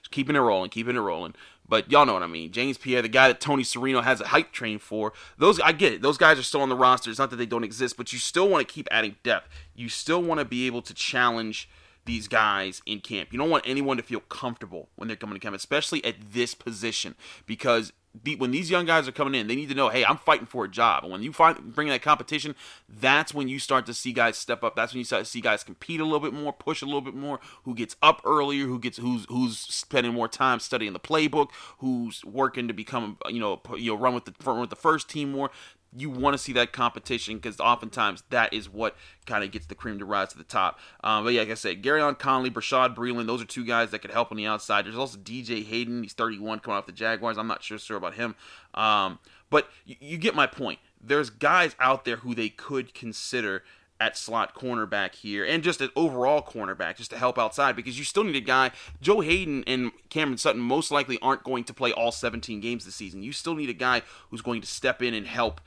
Just 0.00 0.10
keeping 0.10 0.36
it 0.36 0.40
rolling, 0.40 0.70
keeping 0.70 0.96
it 0.96 1.00
rolling. 1.00 1.34
But 1.68 1.90
y'all 1.92 2.06
know 2.06 2.14
what 2.14 2.22
I 2.22 2.28
mean. 2.28 2.50
James 2.50 2.78
Pierre, 2.78 3.02
the 3.02 3.08
guy 3.08 3.28
that 3.28 3.40
Tony 3.40 3.62
Serino 3.62 4.02
has 4.02 4.22
a 4.22 4.28
hype 4.28 4.52
train 4.52 4.78
for. 4.78 5.12
Those 5.36 5.60
I 5.60 5.72
get 5.72 5.92
it. 5.92 6.02
Those 6.02 6.16
guys 6.16 6.38
are 6.38 6.42
still 6.42 6.62
on 6.62 6.70
the 6.70 6.76
roster. 6.76 7.10
It's 7.10 7.18
not 7.18 7.30
that 7.30 7.36
they 7.36 7.46
don't 7.46 7.64
exist, 7.64 7.96
but 7.96 8.12
you 8.12 8.18
still 8.18 8.48
want 8.48 8.66
to 8.66 8.72
keep 8.72 8.88
adding 8.90 9.16
depth. 9.22 9.48
You 9.74 9.88
still 9.88 10.22
want 10.22 10.38
to 10.40 10.44
be 10.46 10.66
able 10.66 10.80
to 10.82 10.94
challenge 10.94 11.68
these 12.06 12.26
guys 12.26 12.80
in 12.86 13.00
camp. 13.00 13.32
You 13.32 13.38
don't 13.38 13.50
want 13.50 13.64
anyone 13.66 13.98
to 13.98 14.02
feel 14.02 14.20
comfortable 14.20 14.88
when 14.96 15.08
they're 15.08 15.16
coming 15.16 15.34
to 15.34 15.40
camp, 15.40 15.54
especially 15.54 16.02
at 16.06 16.32
this 16.32 16.54
position, 16.54 17.14
because 17.44 17.92
when 18.38 18.50
these 18.50 18.70
young 18.70 18.86
guys 18.86 19.08
are 19.08 19.12
coming 19.12 19.34
in, 19.34 19.46
they 19.46 19.56
need 19.56 19.68
to 19.68 19.74
know, 19.74 19.88
hey, 19.88 20.04
I'm 20.04 20.18
fighting 20.18 20.46
for 20.46 20.64
a 20.64 20.68
job. 20.68 21.04
And 21.04 21.12
when 21.12 21.22
you 21.22 21.32
find 21.32 21.74
bring 21.74 21.88
that 21.88 22.02
competition, 22.02 22.54
that's 22.88 23.34
when 23.34 23.48
you 23.48 23.58
start 23.58 23.86
to 23.86 23.94
see 23.94 24.12
guys 24.12 24.36
step 24.36 24.62
up. 24.64 24.76
That's 24.76 24.92
when 24.92 24.98
you 24.98 25.04
start 25.04 25.24
to 25.24 25.30
see 25.30 25.40
guys 25.40 25.64
compete 25.64 26.00
a 26.00 26.04
little 26.04 26.20
bit 26.20 26.32
more, 26.32 26.52
push 26.52 26.82
a 26.82 26.86
little 26.86 27.00
bit 27.00 27.14
more. 27.14 27.40
Who 27.64 27.74
gets 27.74 27.96
up 28.02 28.20
earlier? 28.24 28.66
Who 28.66 28.78
gets 28.78 28.98
who's 28.98 29.26
who's 29.28 29.58
spending 29.58 30.14
more 30.14 30.28
time 30.28 30.60
studying 30.60 30.92
the 30.92 31.00
playbook? 31.00 31.50
Who's 31.78 32.24
working 32.24 32.68
to 32.68 32.74
become 32.74 33.18
you 33.28 33.40
know 33.40 33.60
you 33.76 33.92
know 33.92 33.98
run 33.98 34.14
with 34.14 34.24
the 34.24 34.34
run 34.44 34.60
with 34.60 34.70
the 34.70 34.76
first 34.76 35.08
team 35.08 35.32
more? 35.32 35.50
You 35.96 36.10
want 36.10 36.34
to 36.34 36.38
see 36.38 36.52
that 36.52 36.72
competition 36.72 37.36
because 37.36 37.58
oftentimes 37.60 38.22
that 38.30 38.52
is 38.52 38.68
what 38.68 38.96
kind 39.26 39.42
of 39.42 39.50
gets 39.50 39.66
the 39.66 39.74
cream 39.74 39.98
to 39.98 40.04
rise 40.04 40.28
to 40.28 40.38
the 40.38 40.44
top. 40.44 40.78
Um, 41.02 41.24
but 41.24 41.32
yeah, 41.32 41.40
like 41.40 41.50
I 41.50 41.54
said, 41.54 41.82
Gareon 41.82 42.18
Conley, 42.18 42.50
Bashaud 42.50 42.94
Breeland, 42.94 43.26
those 43.26 43.40
are 43.42 43.46
two 43.46 43.64
guys 43.64 43.90
that 43.90 44.00
could 44.00 44.10
help 44.10 44.30
on 44.30 44.36
the 44.36 44.46
outside. 44.46 44.84
There's 44.84 44.96
also 44.96 45.18
DJ 45.18 45.64
Hayden. 45.64 46.02
He's 46.02 46.12
31 46.12 46.60
coming 46.60 46.76
off 46.76 46.86
the 46.86 46.92
Jaguars. 46.92 47.38
I'm 47.38 47.46
not 47.46 47.62
sure 47.62 47.78
sure 47.78 47.96
about 47.96 48.14
him. 48.14 48.34
Um, 48.74 49.18
but 49.50 49.68
you, 49.86 49.96
you 50.00 50.18
get 50.18 50.34
my 50.34 50.46
point. 50.46 50.78
There's 51.00 51.30
guys 51.30 51.74
out 51.78 52.04
there 52.04 52.16
who 52.16 52.34
they 52.34 52.48
could 52.48 52.92
consider 52.92 53.62
at 54.00 54.16
slot 54.16 54.54
cornerback 54.54 55.14
here 55.14 55.44
and 55.44 55.62
just 55.62 55.80
an 55.80 55.90
overall 55.96 56.42
cornerback 56.42 56.96
just 56.96 57.10
to 57.10 57.18
help 57.18 57.38
outside 57.38 57.74
because 57.74 57.98
you 57.98 58.04
still 58.04 58.24
need 58.24 58.36
a 58.36 58.40
guy. 58.40 58.70
Joe 59.00 59.20
Haden 59.20 59.64
and 59.66 59.90
Cameron 60.08 60.38
Sutton 60.38 60.60
most 60.60 60.90
likely 60.90 61.18
aren't 61.20 61.44
going 61.44 61.64
to 61.64 61.74
play 61.74 61.92
all 61.92 62.12
17 62.12 62.60
games 62.60 62.84
this 62.84 62.94
season. 62.94 63.22
You 63.22 63.32
still 63.32 63.54
need 63.54 63.70
a 63.70 63.74
guy 63.74 64.02
who's 64.30 64.42
going 64.42 64.60
to 64.60 64.66
step 64.66 65.02
in 65.02 65.14
and 65.14 65.26
help 65.26 65.60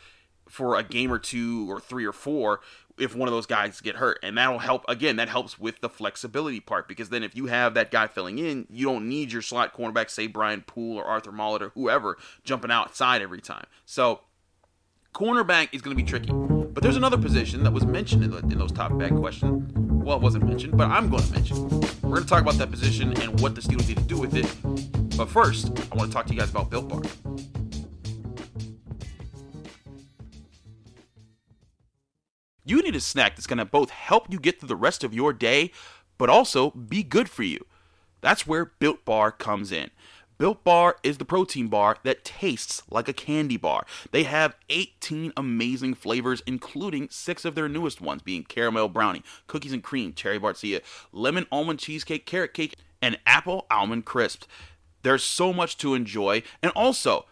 for 0.47 0.77
a 0.77 0.83
game 0.83 1.11
or 1.11 1.19
two 1.19 1.69
or 1.71 1.79
three 1.79 2.05
or 2.05 2.11
four 2.13 2.59
if 2.97 3.15
one 3.15 3.27
of 3.27 3.33
those 3.33 3.45
guys 3.45 3.79
get 3.79 3.95
hurt 3.95 4.19
and 4.21 4.37
that'll 4.37 4.59
help 4.59 4.83
again 4.89 5.15
that 5.15 5.29
helps 5.29 5.57
with 5.57 5.79
the 5.79 5.87
flexibility 5.87 6.59
part 6.59 6.89
because 6.89 7.09
then 7.09 7.23
if 7.23 7.35
you 7.35 7.45
have 7.45 7.73
that 7.73 7.89
guy 7.89 8.05
filling 8.05 8.37
in 8.37 8.67
you 8.69 8.85
don't 8.85 9.07
need 9.07 9.31
your 9.31 9.41
slot 9.41 9.73
cornerback 9.73 10.09
say 10.09 10.27
brian 10.27 10.61
poole 10.61 10.97
or 10.97 11.05
arthur 11.05 11.31
Maulet 11.31 11.61
or 11.61 11.69
whoever 11.69 12.17
jumping 12.43 12.69
outside 12.69 13.21
every 13.21 13.39
time 13.39 13.65
so 13.85 14.19
cornerback 15.13 15.69
is 15.71 15.81
going 15.81 15.95
to 15.95 16.01
be 16.01 16.07
tricky. 16.07 16.31
But 16.31 16.83
there's 16.83 16.95
another 16.95 17.17
position 17.17 17.63
that 17.63 17.71
was 17.71 17.85
mentioned 17.85 18.23
in, 18.23 18.31
the, 18.31 18.37
in 18.37 18.57
those 18.57 18.71
top 18.71 18.97
back 18.97 19.13
questions. 19.15 19.71
Well 19.75 20.17
it 20.17 20.23
wasn't 20.23 20.45
mentioned 20.45 20.77
but 20.77 20.89
i'm 20.89 21.09
going 21.09 21.23
to 21.23 21.31
mention. 21.31 21.69
We're 22.01 22.09
going 22.09 22.23
to 22.23 22.29
talk 22.29 22.41
about 22.41 22.55
that 22.55 22.71
position 22.71 23.19
and 23.21 23.39
what 23.39 23.55
the 23.55 23.61
steelers 23.61 23.87
need 23.87 23.97
to 23.97 24.03
do 24.03 24.17
with 24.17 24.35
it. 24.35 24.47
But 25.17 25.29
first 25.29 25.67
i 25.91 25.95
want 25.95 26.11
to 26.11 26.15
talk 26.15 26.25
to 26.27 26.33
you 26.33 26.39
guys 26.39 26.49
about 26.49 26.69
built 26.69 26.87
bar. 26.89 27.01
You 32.63 32.81
need 32.81 32.95
a 32.95 33.01
snack 33.01 33.35
that's 33.35 33.47
going 33.47 33.57
to 33.57 33.65
both 33.65 33.89
help 33.89 34.31
you 34.31 34.39
get 34.39 34.59
through 34.59 34.69
the 34.69 34.75
rest 34.75 35.03
of 35.03 35.13
your 35.13 35.33
day, 35.33 35.71
but 36.17 36.29
also 36.29 36.71
be 36.71 37.03
good 37.03 37.29
for 37.29 37.43
you. 37.43 37.65
That's 38.21 38.45
where 38.45 38.65
Built 38.65 39.03
Bar 39.03 39.31
comes 39.31 39.71
in. 39.71 39.89
Built 40.41 40.63
Bar 40.63 40.97
is 41.03 41.19
the 41.19 41.23
protein 41.23 41.67
bar 41.67 41.97
that 42.01 42.25
tastes 42.25 42.81
like 42.89 43.07
a 43.07 43.13
candy 43.13 43.57
bar. 43.57 43.85
They 44.09 44.23
have 44.23 44.55
18 44.71 45.33
amazing 45.37 45.93
flavors, 45.93 46.41
including 46.47 47.09
six 47.11 47.45
of 47.45 47.53
their 47.53 47.69
newest 47.69 48.01
ones, 48.01 48.23
being 48.23 48.41
caramel 48.45 48.89
brownie, 48.89 49.21
cookies 49.45 49.71
and 49.71 49.83
cream, 49.83 50.13
cherry 50.13 50.39
barcia, 50.39 50.81
lemon 51.11 51.45
almond 51.51 51.77
cheesecake, 51.77 52.25
carrot 52.25 52.55
cake, 52.55 52.75
and 53.03 53.19
apple 53.27 53.67
almond 53.69 54.05
crisp. 54.05 54.45
There's 55.03 55.23
so 55.23 55.53
much 55.53 55.77
to 55.77 55.93
enjoy, 55.93 56.41
and 56.63 56.71
also 56.71 57.27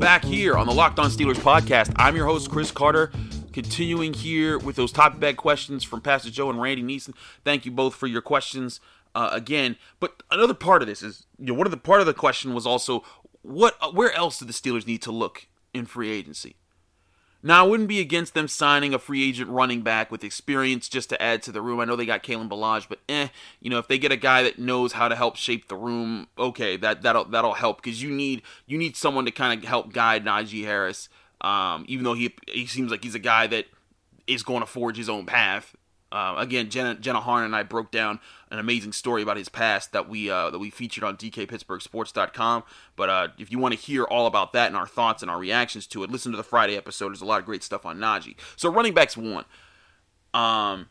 back 0.00 0.24
here 0.24 0.56
on 0.56 0.66
the 0.66 0.72
Locked 0.72 0.98
On 0.98 1.10
Steelers 1.10 1.34
podcast. 1.34 1.92
I'm 1.96 2.16
your 2.16 2.24
host, 2.24 2.50
Chris 2.50 2.70
Carter. 2.70 3.12
Continuing 3.52 4.14
here 4.14 4.58
with 4.58 4.74
those 4.74 4.92
top 4.92 5.20
bag 5.20 5.36
questions 5.36 5.84
from 5.84 6.00
Pastor 6.00 6.30
Joe 6.30 6.48
and 6.48 6.58
Randy 6.58 6.82
Neeson. 6.82 7.12
Thank 7.44 7.66
you 7.66 7.70
both 7.70 7.94
for 7.94 8.06
your 8.06 8.22
questions 8.22 8.80
uh, 9.14 9.28
again. 9.30 9.76
But 10.00 10.22
another 10.30 10.54
part 10.54 10.80
of 10.80 10.88
this 10.88 11.02
is, 11.02 11.26
you 11.38 11.48
know, 11.48 11.54
one 11.54 11.66
of 11.66 11.70
the 11.70 11.76
part 11.76 12.00
of 12.00 12.06
the 12.06 12.14
question 12.14 12.54
was 12.54 12.66
also, 12.66 13.04
what, 13.42 13.94
where 13.94 14.10
else 14.14 14.38
do 14.38 14.46
the 14.46 14.54
Steelers 14.54 14.86
need 14.86 15.02
to 15.02 15.12
look 15.12 15.48
in 15.74 15.84
free 15.84 16.10
agency? 16.10 16.56
Now, 17.42 17.64
I 17.64 17.68
wouldn't 17.68 17.88
be 17.88 18.00
against 18.00 18.34
them 18.34 18.48
signing 18.48 18.92
a 18.92 18.98
free 18.98 19.26
agent 19.26 19.48
running 19.50 19.80
back 19.80 20.10
with 20.10 20.22
experience 20.22 20.88
just 20.88 21.08
to 21.08 21.22
add 21.22 21.42
to 21.44 21.52
the 21.52 21.62
room. 21.62 21.80
I 21.80 21.86
know 21.86 21.96
they 21.96 22.04
got 22.04 22.22
Kalen 22.22 22.50
Ballage, 22.50 22.86
but 22.88 22.98
eh, 23.08 23.28
you 23.60 23.70
know, 23.70 23.78
if 23.78 23.88
they 23.88 23.98
get 23.98 24.12
a 24.12 24.16
guy 24.16 24.42
that 24.42 24.58
knows 24.58 24.92
how 24.92 25.08
to 25.08 25.16
help 25.16 25.36
shape 25.36 25.68
the 25.68 25.76
room, 25.76 26.28
okay, 26.38 26.76
that 26.76 27.02
that'll 27.02 27.24
that'll 27.24 27.54
help 27.54 27.82
because 27.82 28.02
you 28.02 28.10
need 28.10 28.42
you 28.66 28.76
need 28.76 28.96
someone 28.96 29.24
to 29.24 29.30
kind 29.30 29.62
of 29.62 29.68
help 29.68 29.92
guide 29.92 30.24
Najee 30.24 30.64
Harris. 30.64 31.08
Um, 31.40 31.86
even 31.88 32.04
though 32.04 32.14
he 32.14 32.34
he 32.46 32.66
seems 32.66 32.90
like 32.90 33.02
he's 33.02 33.14
a 33.14 33.18
guy 33.18 33.46
that 33.46 33.66
is 34.26 34.42
going 34.42 34.60
to 34.60 34.66
forge 34.66 34.96
his 34.96 35.08
own 35.08 35.26
path. 35.26 35.74
Uh, 36.12 36.34
again, 36.38 36.70
Jenna, 36.70 36.96
Jenna 36.96 37.20
Harn 37.20 37.44
and 37.44 37.54
I 37.54 37.62
broke 37.62 37.90
down 37.90 38.18
an 38.50 38.58
amazing 38.58 38.92
story 38.92 39.22
about 39.22 39.36
his 39.36 39.48
past 39.48 39.92
that 39.92 40.08
we 40.08 40.28
uh, 40.28 40.50
that 40.50 40.58
we 40.58 40.70
featured 40.70 41.04
on 41.04 41.16
DKPittsburghSports.com. 41.16 42.64
But 42.96 43.08
uh, 43.08 43.28
if 43.38 43.52
you 43.52 43.58
want 43.58 43.74
to 43.74 43.80
hear 43.80 44.04
all 44.04 44.26
about 44.26 44.52
that 44.54 44.66
and 44.66 44.76
our 44.76 44.86
thoughts 44.86 45.22
and 45.22 45.30
our 45.30 45.38
reactions 45.38 45.86
to 45.88 46.02
it, 46.02 46.10
listen 46.10 46.32
to 46.32 46.36
the 46.36 46.44
Friday 46.44 46.76
episode. 46.76 47.10
There's 47.10 47.20
a 47.20 47.26
lot 47.26 47.40
of 47.40 47.46
great 47.46 47.62
stuff 47.62 47.86
on 47.86 47.98
Najee. 47.98 48.36
So 48.56 48.70
running 48.70 48.94
backs 48.94 49.16
one. 49.16 49.44
Um, 50.34 50.88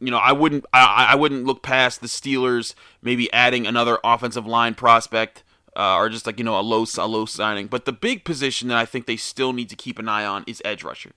you 0.00 0.10
know, 0.10 0.18
I 0.18 0.32
wouldn't 0.32 0.64
I, 0.72 1.08
I 1.10 1.14
wouldn't 1.14 1.44
look 1.44 1.62
past 1.62 2.00
the 2.00 2.08
Steelers 2.08 2.74
maybe 3.02 3.32
adding 3.32 3.66
another 3.66 3.98
offensive 4.02 4.46
line 4.46 4.74
prospect. 4.74 5.42
Uh, 5.76 5.96
or 5.96 6.08
just 6.08 6.24
like 6.24 6.38
you 6.38 6.44
know 6.44 6.56
a 6.56 6.62
low 6.62 6.86
a 6.98 7.06
low 7.08 7.26
signing, 7.26 7.66
but 7.66 7.84
the 7.84 7.92
big 7.92 8.24
position 8.24 8.68
that 8.68 8.76
I 8.76 8.84
think 8.84 9.06
they 9.06 9.16
still 9.16 9.52
need 9.52 9.68
to 9.70 9.74
keep 9.74 9.98
an 9.98 10.08
eye 10.08 10.24
on 10.24 10.44
is 10.46 10.62
edge 10.64 10.84
rusher. 10.84 11.10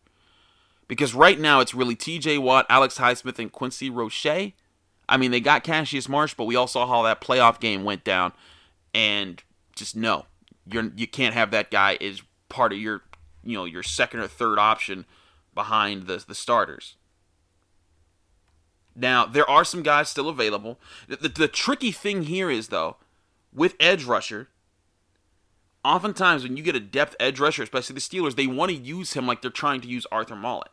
Because 0.88 1.14
right 1.14 1.40
now 1.40 1.60
it's 1.60 1.76
really 1.76 1.96
TJ 1.96 2.40
Watt, 2.40 2.66
Alex 2.68 2.98
Highsmith, 2.98 3.38
and 3.38 3.52
Quincy 3.52 3.92
Roche. 3.92 4.54
I 5.10 5.18
mean, 5.18 5.32
they 5.32 5.40
got 5.40 5.64
Cassius 5.64 6.10
Marsh, 6.10 6.34
but 6.34 6.46
we 6.46 6.56
all 6.56 6.68
saw 6.68 6.86
how 6.86 7.04
that 7.04 7.22
playoff 7.22 7.60
game 7.60 7.84
went 7.84 8.04
down. 8.04 8.34
And 8.94 9.42
just 9.76 9.96
no, 9.96 10.26
you're 10.66 10.92
you 10.96 11.08
can't 11.08 11.34
have 11.34 11.52
that 11.52 11.72
guy 11.72 11.96
as 12.02 12.22
part 12.50 12.74
of 12.74 12.80
your 12.80 13.04
you 13.44 13.58
know 13.58 13.66
your 13.66 13.84
second 13.84 14.20
or 14.20 14.28
third 14.28 14.60
option 14.60 15.06
behind 15.54 16.08
the 16.08 16.24
the 16.28 16.36
starters. 16.36 16.96
Now 18.96 19.26
there 19.26 19.50
are 19.50 19.64
some 19.64 19.84
guys 19.84 20.10
still 20.10 20.30
available. 20.30 20.80
The, 21.08 21.18
the, 21.18 21.30
the 21.30 21.48
tricky 21.48 21.92
thing 21.92 22.24
here 22.24 22.50
is 22.50 22.70
though, 22.70 22.98
with 23.54 23.76
edge 23.80 24.04
rusher, 24.04 24.50
oftentimes 25.86 26.44
when 26.44 26.58
you 26.58 26.64
get 26.64 26.76
a 26.76 26.82
depth 26.82 27.16
edge 27.20 27.40
rusher, 27.40 27.64
especially 27.64 27.94
the 27.94 28.02
Steelers, 28.02 28.36
they 28.36 28.48
want 28.48 28.72
to 28.72 28.78
use 28.78 29.14
him 29.14 29.28
like 29.28 29.42
they're 29.42 29.52
trying 29.52 29.82
to 29.82 29.88
use 29.88 30.08
Arthur 30.12 30.36
Maulet. 30.36 30.70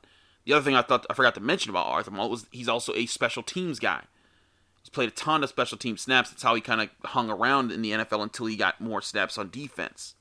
The 0.47 0.53
other 0.55 0.65
thing 0.65 0.75
I 0.75 0.83
thought 0.83 1.07
I 1.09 1.15
forgot 1.15 1.35
to 1.35 1.41
mention 1.41 1.71
about 1.71 1.87
Arthur 1.87 2.11
Maulet 2.11 2.31
was 2.31 2.47
he's 2.51 2.69
also 2.69 2.95
a 2.95 3.07
special 3.07 3.43
teams 3.43 3.79
guy. 3.79 4.05
Played 4.95 5.09
a 5.09 5.13
ton 5.13 5.43
of 5.43 5.49
special 5.49 5.77
team 5.77 5.97
snaps. 5.97 6.31
That's 6.31 6.43
how 6.43 6.55
he 6.55 6.61
kind 6.61 6.81
of 6.81 6.89
hung 7.11 7.31
around 7.31 7.73
in 7.73 7.83
the 7.83 7.93
NFL 7.93 8.23
until 8.23 8.47
he 8.47 8.57
got 8.57 8.81
more 8.81 9.03
snaps 9.03 9.37
on 9.37 9.51
defense. 9.51 10.15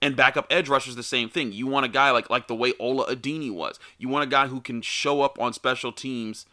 And 0.00 0.16
backup 0.16 0.46
edge 0.50 0.68
rushers 0.68 0.96
the 0.96 1.02
same 1.02 1.28
thing. 1.28 1.52
You 1.52 1.66
want 1.68 1.86
a 1.86 1.88
guy 1.88 2.10
like 2.10 2.28
like 2.28 2.48
the 2.48 2.56
way 2.56 2.72
Ola 2.80 3.14
Adeniyi 3.14 3.54
was. 3.54 3.78
You 3.98 4.08
want 4.08 4.24
a 4.24 4.28
guy 4.28 4.48
who 4.48 4.60
can 4.60 4.82
show 4.82 5.22
up 5.22 5.40
on 5.40 5.52
special 5.52 5.92
teams, 5.92 6.44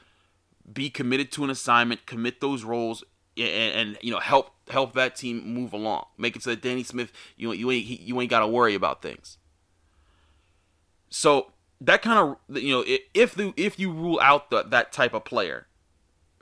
be 0.71 0.91
committed 0.91 1.31
to 1.31 1.43
an 1.43 1.49
assignment, 1.49 2.05
commit 2.05 2.41
those 2.41 2.63
roles, 2.63 3.03
and, 3.35 3.47
and 3.47 3.97
you 4.01 4.11
know 4.11 4.19
help 4.19 4.51
help 4.69 4.93
that 4.93 5.15
team 5.15 5.51
move 5.51 5.73
along. 5.73 6.05
Make 6.15 6.35
it 6.35 6.43
so 6.43 6.51
that 6.51 6.61
Danny 6.61 6.83
Smith 6.83 7.11
you 7.37 7.51
you 7.53 7.71
ain't 7.71 7.87
you 7.87 8.21
ain't 8.21 8.29
got 8.29 8.41
to 8.41 8.47
worry 8.47 8.75
about 8.75 9.01
things. 9.01 9.39
So 11.09 11.53
that 11.81 12.03
kind 12.03 12.19
of 12.19 12.57
you 12.61 12.71
know 12.71 12.83
if 13.15 13.33
the 13.33 13.53
if 13.57 13.79
you 13.79 13.91
rule 13.91 14.19
out 14.21 14.51
the, 14.51 14.63
that 14.63 14.91
type 14.91 15.15
of 15.15 15.25
player 15.25 15.65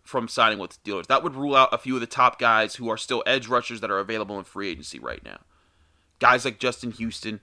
from 0.08 0.28
signing 0.28 0.58
with 0.58 0.72
the 0.72 0.91
Steelers, 0.91 1.08
that 1.08 1.22
would 1.22 1.36
rule 1.36 1.56
out 1.56 1.74
a 1.74 1.78
few 1.78 1.96
of 1.96 2.02
the 2.02 2.08
top 2.08 2.39
guys 2.39 2.76
who 2.76 2.89
are 2.89 2.98
still 2.98 3.24
edge 3.26 3.48
rushers 3.48 3.82
that 3.82 3.91
are 3.91 4.00
available 4.00 4.39
in 4.39 4.46
free 4.46 4.70
agency 4.70 5.00
right 5.00 5.24
now 5.24 5.39
guys 6.20 6.46
like 6.46 6.60
Justin 6.60 6.91
Houston, 6.91 7.41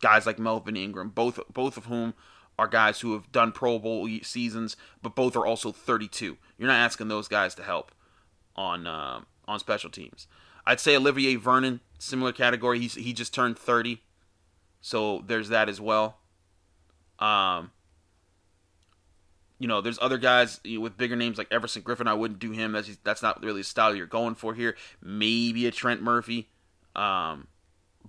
guys 0.00 0.26
like 0.26 0.38
Melvin 0.38 0.76
Ingram, 0.76 1.10
both 1.10 1.40
both 1.52 1.76
of 1.76 1.86
whom 1.86 2.14
are 2.58 2.68
guys 2.68 3.00
who 3.00 3.14
have 3.14 3.32
done 3.32 3.52
Pro 3.52 3.78
Bowl 3.78 4.08
seasons, 4.22 4.76
but 5.02 5.14
both 5.14 5.34
are 5.36 5.46
also 5.46 5.72
32. 5.72 6.36
You're 6.58 6.68
not 6.68 6.74
asking 6.74 7.08
those 7.08 7.28
guys 7.28 7.54
to 7.56 7.62
help 7.62 7.92
on 8.56 8.86
uh, 8.86 9.20
on 9.46 9.58
special 9.58 9.90
teams. 9.90 10.26
I'd 10.66 10.80
say 10.80 10.96
Olivier 10.96 11.36
Vernon, 11.36 11.80
similar 11.98 12.32
category. 12.32 12.78
He's 12.80 12.94
he 12.94 13.12
just 13.12 13.34
turned 13.34 13.58
30, 13.58 14.02
so 14.80 15.22
there's 15.26 15.48
that 15.48 15.68
as 15.68 15.80
well. 15.80 16.18
Um, 17.18 17.70
you 19.60 19.68
know, 19.68 19.82
there's 19.82 19.98
other 20.00 20.16
guys 20.16 20.58
with 20.64 20.96
bigger 20.96 21.16
names 21.16 21.36
like 21.36 21.46
Everson 21.50 21.82
Griffen. 21.82 22.08
I 22.08 22.14
wouldn't 22.14 22.40
do 22.40 22.50
him. 22.50 22.72
That's 22.72 22.96
that's 23.04 23.22
not 23.22 23.42
really 23.44 23.60
the 23.60 23.64
style 23.64 23.94
you're 23.94 24.06
going 24.06 24.34
for 24.34 24.54
here. 24.54 24.74
Maybe 25.02 25.66
a 25.66 25.70
Trent 25.70 26.02
Murphy. 26.02 26.48
Um, 26.96 27.46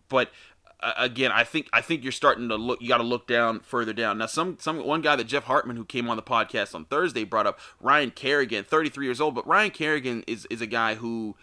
but 0.07 0.31
uh, 0.79 0.93
again, 0.97 1.29
I 1.33 1.43
think 1.43 1.67
I 1.73 1.81
think 1.81 2.03
you're 2.03 2.13
starting 2.13 2.47
to 2.47 2.55
look. 2.55 2.81
You 2.81 2.87
got 2.87 2.97
to 2.97 3.03
look 3.03 3.27
down 3.27 3.59
further 3.59 3.91
down. 3.91 4.17
Now, 4.17 4.27
some 4.27 4.57
some 4.61 4.85
one 4.85 5.01
guy 5.01 5.17
that 5.17 5.25
Jeff 5.25 5.43
Hartman, 5.43 5.75
who 5.75 5.83
came 5.83 6.09
on 6.09 6.15
the 6.15 6.23
podcast 6.23 6.73
on 6.73 6.85
Thursday, 6.85 7.25
brought 7.25 7.45
up 7.45 7.59
Ryan 7.81 8.11
Kerrigan, 8.11 8.63
33 8.63 9.05
years 9.05 9.19
old. 9.19 9.35
But 9.35 9.45
Ryan 9.45 9.71
Kerrigan 9.71 10.23
is 10.27 10.47
is 10.49 10.61
a 10.61 10.67
guy 10.67 10.95
who 10.95 11.35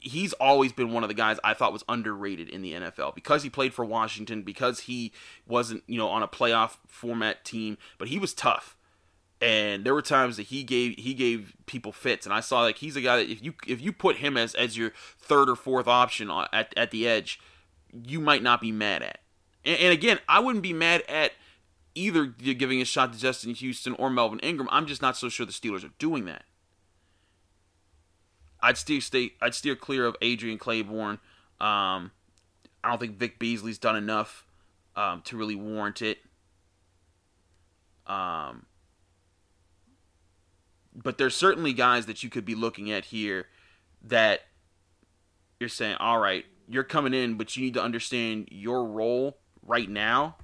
he's 0.00 0.32
always 0.34 0.72
been 0.72 0.92
one 0.92 1.04
of 1.04 1.08
the 1.08 1.14
guys 1.14 1.38
I 1.44 1.54
thought 1.54 1.72
was 1.72 1.84
underrated 1.88 2.48
in 2.48 2.62
the 2.62 2.72
NFL 2.72 3.14
because 3.14 3.44
he 3.44 3.50
played 3.50 3.72
for 3.72 3.84
Washington, 3.84 4.42
because 4.42 4.80
he 4.80 5.12
wasn't 5.46 5.84
you 5.86 5.98
know 5.98 6.08
on 6.08 6.24
a 6.24 6.28
playoff 6.28 6.78
format 6.88 7.44
team, 7.44 7.78
but 7.96 8.08
he 8.08 8.18
was 8.18 8.34
tough. 8.34 8.76
And 9.40 9.84
there 9.84 9.94
were 9.94 10.02
times 10.02 10.36
that 10.36 10.48
he 10.48 10.62
gave 10.62 10.98
he 10.98 11.14
gave 11.14 11.54
people 11.64 11.92
fits, 11.92 12.26
and 12.26 12.34
I 12.34 12.40
saw 12.40 12.60
like 12.60 12.76
he's 12.76 12.96
a 12.96 13.00
guy 13.00 13.16
that 13.16 13.30
if 13.30 13.42
you 13.42 13.54
if 13.66 13.80
you 13.80 13.90
put 13.90 14.16
him 14.16 14.36
as 14.36 14.54
as 14.54 14.76
your 14.76 14.92
third 15.18 15.48
or 15.48 15.56
fourth 15.56 15.88
option 15.88 16.30
at 16.52 16.74
at 16.76 16.90
the 16.90 17.08
edge, 17.08 17.40
you 17.90 18.20
might 18.20 18.42
not 18.42 18.60
be 18.60 18.70
mad 18.70 19.02
at. 19.02 19.20
And, 19.64 19.78
and 19.78 19.92
again, 19.92 20.18
I 20.28 20.40
wouldn't 20.40 20.62
be 20.62 20.74
mad 20.74 21.02
at 21.08 21.32
either 21.94 22.26
giving 22.26 22.80
a 22.82 22.84
shot 22.84 23.12
to 23.12 23.18
Justin 23.18 23.54
Houston 23.54 23.94
or 23.94 24.10
Melvin 24.10 24.40
Ingram. 24.40 24.68
I'm 24.70 24.86
just 24.86 25.02
not 25.02 25.16
so 25.16 25.28
sure 25.28 25.46
the 25.46 25.52
Steelers 25.52 25.84
are 25.84 25.92
doing 25.98 26.26
that. 26.26 26.44
I'd 28.62 28.76
steer 28.76 29.00
stay 29.00 29.32
I'd 29.40 29.54
steer 29.54 29.74
clear 29.74 30.06
of 30.06 30.16
Adrian 30.20 30.58
Clayborn. 30.58 31.18
Um, 31.60 32.12
I 32.82 32.90
don't 32.90 33.00
think 33.00 33.18
Vic 33.18 33.38
Beasley's 33.38 33.78
done 33.78 33.96
enough 33.96 34.46
um, 34.96 35.22
to 35.22 35.36
really 35.36 35.54
warrant 35.54 36.02
it. 36.02 36.18
Um, 38.06 38.66
but 41.02 41.18
there's 41.18 41.34
certainly 41.34 41.72
guys 41.72 42.06
that 42.06 42.22
you 42.22 42.30
could 42.30 42.44
be 42.44 42.54
looking 42.54 42.90
at 42.90 43.06
here 43.06 43.46
that 44.02 44.40
you're 45.58 45.68
saying, 45.68 45.96
all 46.00 46.18
right, 46.18 46.44
you're 46.68 46.84
coming 46.84 47.14
in, 47.14 47.34
but 47.34 47.56
you 47.56 47.64
need 47.64 47.74
to 47.74 47.82
understand 47.82 48.48
your 48.50 48.84
role 48.84 49.38
right 49.62 49.88
now 49.88 50.36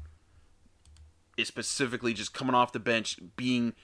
is 1.36 1.48
specifically 1.48 2.12
just 2.12 2.32
coming 2.32 2.54
off 2.54 2.72
the 2.72 2.80
bench, 2.80 3.18
being 3.36 3.74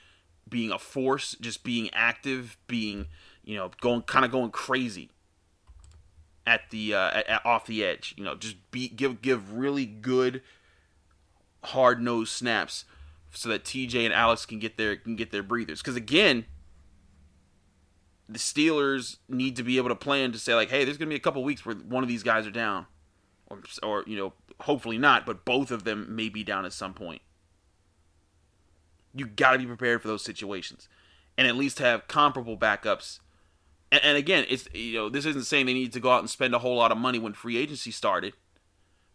being 0.49 0.71
a 0.71 0.79
force, 0.79 1.37
just 1.41 1.63
being 1.63 1.89
active, 1.93 2.57
being 2.67 3.07
you 3.45 3.57
know 3.57 3.71
going 3.81 4.03
kind 4.03 4.25
of 4.25 4.31
going 4.31 4.51
crazy 4.51 5.11
at 6.47 6.63
the 6.71 6.95
uh, 6.95 7.11
at, 7.11 7.29
at, 7.29 7.47
off 7.47 7.67
the 7.67 7.85
edge. 7.85 8.15
You 8.17 8.25
know, 8.25 8.35
just 8.35 8.57
be 8.71 8.89
give 8.89 9.23
give 9.23 9.53
really 9.53 9.87
good 9.87 10.43
hard 11.65 12.03
nosed 12.03 12.33
snaps 12.33 12.85
so 13.31 13.49
that 13.49 13.65
TJ 13.65 14.05
and 14.05 14.13
Alex 14.13 14.45
can 14.47 14.59
get 14.59 14.77
their 14.77 14.97
can 14.97 15.17
get 15.17 15.31
their 15.31 15.43
breathers. 15.43 15.81
Because 15.81 15.97
again, 15.97 16.47
the 18.29 18.39
Steelers 18.39 19.19
need 19.29 19.57
to 19.57 19.63
be 19.63 19.77
able 19.77 19.89
to 19.89 19.95
plan 19.95 20.33
to 20.33 20.39
say 20.39 20.55
like, 20.55 20.71
hey, 20.71 20.85
there's 20.85 20.97
going 20.97 21.09
to 21.09 21.13
be 21.13 21.17
a 21.17 21.21
couple 21.21 21.43
weeks 21.43 21.67
where 21.67 21.75
one 21.75 22.03
of 22.03 22.09
these 22.09 22.23
guys 22.23 22.47
are 22.47 22.53
down, 22.53 22.87
or 23.49 23.61
or 23.83 24.05
you 24.07 24.17
know, 24.17 24.33
hopefully 24.61 24.99
not, 24.99 25.27
but 25.27 25.45
both 25.45 25.71
of 25.71 25.85
them 25.85 26.15
may 26.15 26.29
be 26.29 26.45
down 26.45 26.65
at 26.65 26.73
some 26.73 26.95
point. 26.95 27.23
You 29.15 29.27
got 29.27 29.53
to 29.53 29.59
be 29.59 29.67
prepared 29.67 30.01
for 30.01 30.09
those 30.09 30.25
situations, 30.25 30.89
and 31.37 31.47
at 31.47 31.57
least 31.57 31.79
have 31.81 32.09
comparable 32.09 32.57
backups. 32.57 33.21
And, 33.91 34.03
and 34.03 34.17
again, 34.17 34.47
it's 34.49 34.69
you 34.73 34.95
know, 34.95 35.09
this 35.09 35.27
isn't 35.27 35.45
saying 35.45 35.67
they 35.67 35.75
need 35.75 35.93
to 35.93 36.01
go 36.01 36.11
out 36.11 36.21
and 36.21 36.31
spend 36.31 36.55
a 36.55 36.61
whole 36.61 36.77
lot 36.77 36.93
of 36.93 36.99
money 36.99 37.19
when 37.19 37.35
free 37.35 37.57
agency 37.57 37.91
started. 37.91 38.35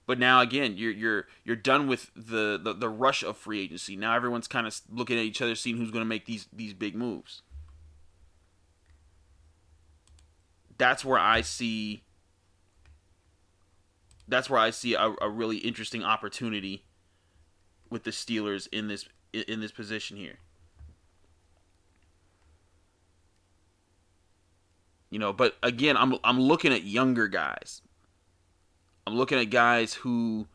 But 0.06 0.20
now 0.20 0.40
again, 0.42 0.78
you're 0.78 0.92
you're 0.92 1.28
you're 1.44 1.56
done 1.56 1.88
with 1.88 2.12
the, 2.16 2.60
the, 2.62 2.74
the 2.74 2.90
rush 2.90 3.24
of 3.24 3.38
free 3.38 3.62
agency. 3.62 3.96
Now 3.96 4.16
everyone's 4.16 4.48
kind 4.48 4.66
of 4.66 4.80
looking 4.90 5.18
at 5.18 5.26
each 5.26 5.42
other, 5.42 5.54
seeing 5.56 5.78
who's 5.78 5.92
going 5.92 6.04
to 6.04 6.08
make 6.08 6.26
these 6.26 6.48
these 6.54 6.74
big 6.74 6.96
moves. 6.96 7.42
That's 10.78 11.04
where 11.04 11.20
I 11.20 11.42
see 11.42 12.04
that's 14.28 14.50
where 14.50 14.60
I 14.60 14.72
see 14.72 14.94
a, 14.94 15.14
a, 15.22 15.30
really 15.30 15.58
interesting 15.58 16.04
opportunity 16.04 16.84
with 17.90 18.04
the 18.04 18.12
Steelers 18.12 18.68
in 18.72 18.88
this 18.88 19.08
in 19.34 19.62
this 19.62 19.72
position 19.72 20.18
here. 20.18 20.40
You 25.10 25.20
know, 25.20 25.32
but 25.32 25.56
again, 25.64 25.96
I'm 25.96 26.16
I'm 26.24 26.40
looking 26.40 26.74
at 26.74 26.84
younger 26.84 27.28
guys. 27.28 27.82
I'm 29.06 29.16
looking 29.16 29.40
at 29.40 29.50
guys 29.50 29.94
who 29.94 30.48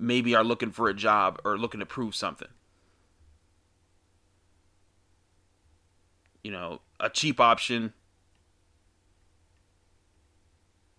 maybe 0.00 0.34
are 0.34 0.42
looking 0.42 0.72
for 0.72 0.88
a 0.88 0.94
job 0.94 1.40
or 1.44 1.56
looking 1.56 1.78
to 1.78 1.86
prove 1.86 2.16
something. 2.16 2.48
You 6.42 6.50
know, 6.50 6.80
a 6.98 7.08
cheap 7.08 7.38
option 7.38 7.92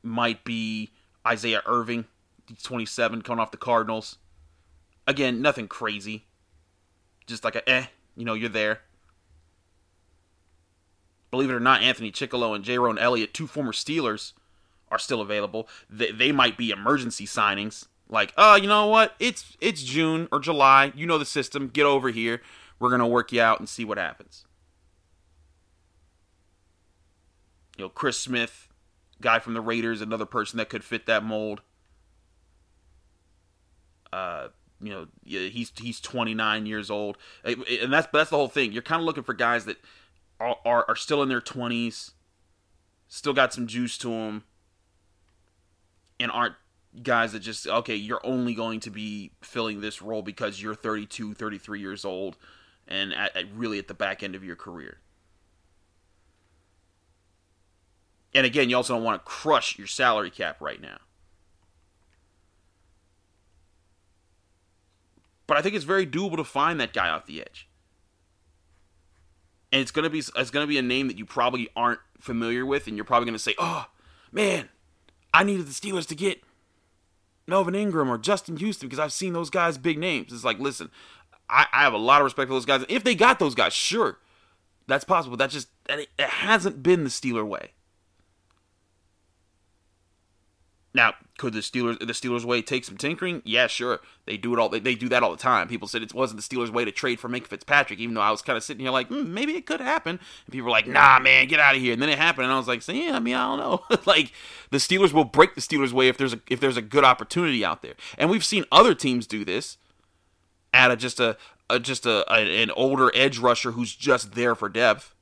might 0.06 0.44
be 0.44 0.92
Isaiah 1.26 1.62
Irving, 1.66 2.06
27, 2.62 3.22
coming 3.22 3.42
off 3.42 3.52
the 3.52 3.58
Cardinals. 3.58 4.18
Again, 5.08 5.42
nothing 5.42 5.68
crazy. 5.68 6.26
Just 7.28 7.44
like 7.44 7.56
a 7.56 7.68
eh, 7.70 7.86
you 8.16 8.26
know, 8.26 8.34
you're 8.34 8.50
there. 8.50 8.82
Believe 11.32 11.50
it 11.50 11.56
or 11.56 11.60
not, 11.60 11.82
Anthony 11.82 12.12
Chickillo 12.12 12.56
and 12.56 12.64
Jayrone 12.64 13.00
Elliott, 13.00 13.34
two 13.34 13.48
former 13.48 13.74
Steelers, 13.74 14.34
are 14.90 15.00
still 15.00 15.22
available. 15.22 15.68
They, 15.90 16.12
they 16.12 16.32
might 16.32 16.58
be 16.58 16.70
emergency 16.70 17.26
signings. 17.26 17.88
Like, 18.08 18.34
oh, 18.38 18.56
you 18.56 18.68
know 18.68 18.88
what? 18.88 19.16
It's 19.20 19.58
it's 19.60 19.84
June 19.84 20.28
or 20.32 20.40
July. 20.40 20.94
You 20.96 21.08
know 21.08 21.18
the 21.18 21.26
system. 21.26 21.70
Get 21.70 21.86
over 21.86 22.10
here. 22.10 22.42
We're 22.80 22.92
gonna 22.92 23.08
work 23.08 23.32
you 23.32 23.42
out 23.42 23.60
and 23.60 23.68
see 23.68 23.84
what 23.84 23.98
happens. 23.98 24.46
You 27.78 27.86
know, 27.86 27.90
Chris 27.90 28.18
Smith, 28.18 28.70
guy 29.22 29.40
from 29.40 29.54
the 29.54 29.62
Raiders, 29.62 30.02
another 30.02 30.26
person 30.26 30.58
that 30.58 30.70
could 30.70 30.84
fit 30.84 31.06
that 31.06 31.24
mold. 31.24 31.62
Uh, 34.12 34.50
you 34.82 34.92
know, 34.92 35.08
he's 35.24 35.72
he's 35.78 36.00
29 36.00 36.66
years 36.66 36.92
old, 36.92 37.18
and 37.44 37.92
that's 37.92 38.08
that's 38.12 38.30
the 38.30 38.36
whole 38.36 38.48
thing. 38.48 38.72
You're 38.72 38.82
kind 38.82 39.02
of 39.02 39.06
looking 39.06 39.24
for 39.24 39.34
guys 39.34 39.66
that 39.66 39.78
are, 40.40 40.58
are, 40.66 40.86
are 40.88 40.96
still 40.96 41.24
in 41.24 41.30
their 41.30 41.42
20s, 41.42 42.12
still 43.08 43.34
got 43.34 43.54
some 43.54 43.68
juice 43.68 43.98
to 44.00 44.10
them, 44.10 44.44
and 46.20 46.30
aren't 46.32 46.56
guys 47.02 47.32
that 47.34 47.40
just 47.40 47.68
okay. 47.68 47.96
You're 47.96 48.26
only 48.26 48.54
going 48.54 48.80
to 48.82 48.90
be 48.90 49.32
filling 49.42 49.82
this 49.82 50.02
role 50.02 50.22
because 50.22 50.62
you're 50.62 50.76
32, 50.76 51.34
33 51.34 51.80
years 51.80 52.06
old, 52.06 52.38
and 52.88 53.14
at, 53.14 53.36
at 53.36 53.46
really 53.56 53.80
at 53.80 53.88
the 53.88 53.94
back 53.94 54.24
end 54.24 54.36
of 54.36 54.44
your 54.44 54.56
career. 54.56 55.00
And 58.36 58.46
again, 58.46 58.70
you 58.70 58.76
also 58.76 58.94
don't 58.94 59.04
want 59.04 59.24
to 59.24 59.26
crush 59.26 59.78
your 59.78 59.88
salary 59.88 60.30
cap 60.30 60.60
right 60.60 60.82
now. 60.82 60.98
But 65.48 65.58
I 65.58 65.62
think 65.62 65.74
it's 65.76 65.86
very 65.86 66.06
doable 66.06 66.36
to 66.36 66.44
find 66.44 66.80
that 66.80 66.92
guy 66.94 67.10
off 67.10 67.26
the 67.26 67.40
edge. 67.42 67.68
And 69.72 69.82
it's 69.82 69.92
gonna 69.92 70.10
be 70.10 70.20
it's 70.20 70.52
gonna 70.52 70.68
be 70.68 70.78
a 70.78 70.82
name 70.82 71.08
that 71.08 71.18
you 71.18 71.26
probably 71.26 71.70
aren't 71.76 72.02
familiar 72.20 72.66
with, 72.66 72.88
and 72.88 72.98
you're 72.98 73.06
probably 73.06 73.26
gonna 73.26 73.40
say, 73.40 73.56
"Oh, 73.58 73.86
man, 74.32 74.70
I 75.34 75.44
needed 75.44 75.68
the 75.68 75.72
Steelers 75.72 76.08
to 76.08 76.16
get 76.16 76.44
Melvin 77.48 77.76
Ingram 77.76 78.10
or 78.10 78.18
Justin 78.18 78.58
Houston 78.58 78.90
because 78.90 79.00
I've 79.00 79.14
seen 79.14 79.34
those 79.34 79.50
guys 79.50 79.78
big 79.78 79.98
names." 79.98 80.34
It's 80.34 80.44
like, 80.44 80.60
listen, 80.60 80.92
I, 81.50 81.68
I 81.72 81.84
have 81.84 81.94
a 81.94 81.98
lot 81.98 82.22
of 82.22 82.26
respect 82.26 82.50
for 82.50 82.54
those 82.54 82.66
guys. 82.66 82.86
If 82.90 83.04
they 83.04 83.16
got 83.16 83.40
those 83.40 83.56
guys, 83.56 83.74
sure, 83.74 84.20
That's 84.88 85.04
possible. 85.06 85.38
That 85.38 85.52
just 85.52 85.70
it 85.90 86.10
hasn't 86.20 86.84
been 86.84 87.04
the 87.04 87.10
Steeler 87.10 87.46
way. 87.46 87.72
Now, 90.96 91.14
could 91.38 91.52
the 91.52 91.60
Steelers 91.60 92.00
the 92.00 92.06
Steelers 92.06 92.46
way 92.46 92.62
take 92.62 92.86
some 92.86 92.96
tinkering? 92.96 93.42
Yeah, 93.44 93.68
sure. 93.68 94.00
They 94.26 94.38
do 94.38 94.54
it 94.54 94.60
all. 94.60 94.70
They, 94.70 94.80
they 94.80 94.96
do 94.96 95.10
that 95.10 95.24
all 95.24 95.32
the 95.32 95.38
time. 95.38 95.68
People 95.68 95.90
said 95.90 96.02
it 96.02 96.14
wasn't 96.14 96.42
the 96.42 96.56
Steelers 96.56 96.70
way 96.70 96.86
to 96.86 96.92
trade 96.92 97.20
for 97.20 97.28
Minkah 97.28 97.48
Fitzpatrick, 97.48 98.00
even 98.00 98.16
though 98.16 98.22
I 98.22 98.32
was 98.32 98.42
kind 98.42 98.56
of 98.56 98.64
sitting 98.64 98.80
here 98.80 98.92
like, 98.92 99.10
mm, 99.10 99.28
maybe 99.28 99.58
it 99.58 99.66
could 99.66 99.82
happen. 99.82 100.18
And 100.46 100.52
people 100.54 100.68
were 100.68 100.72
like, 100.72 100.88
Nah, 100.88 101.20
man, 101.20 101.50
get 101.50 101.60
out 101.60 101.76
of 101.76 101.82
here. 101.82 101.92
And 101.92 102.02
then 102.02 102.08
it 102.08 102.18
happened, 102.18 102.46
and 102.46 102.54
I 102.54 102.58
was 102.58 102.70
like, 102.70 102.88
yeah, 102.88 103.14
I 103.14 103.20
mean, 103.20 103.36
I 103.36 103.44
don't 103.44 103.60
know. 103.60 103.98
like 104.06 104.32
the 104.72 104.78
Steelers 104.78 105.12
will 105.12 105.26
break 105.26 105.54
the 105.54 105.62
Steelers 105.62 105.92
way 105.92 106.08
if 106.08 106.18
there's 106.18 106.34
a 106.34 106.40
if 106.50 106.62
there's 106.62 106.78
a 106.78 106.82
good 106.82 107.04
opportunity 107.04 107.66
out 107.66 107.82
there, 107.82 107.96
and 108.18 108.30
we've 108.30 108.46
seen 108.46 108.64
other 108.72 108.96
teams 108.96 109.28
do 109.28 109.44
this. 109.44 109.78
At 110.74 110.92
a, 110.92 110.96
just 110.96 111.20
a, 111.20 111.38
a 111.70 111.80
just 111.80 112.06
a, 112.06 112.26
a 112.34 112.64
an 112.64 112.72
older 112.72 113.12
edge 113.14 113.38
rusher 113.38 113.72
who's 113.72 113.94
just 113.94 114.34
there 114.34 114.56
for 114.56 114.70
depth. 114.70 115.14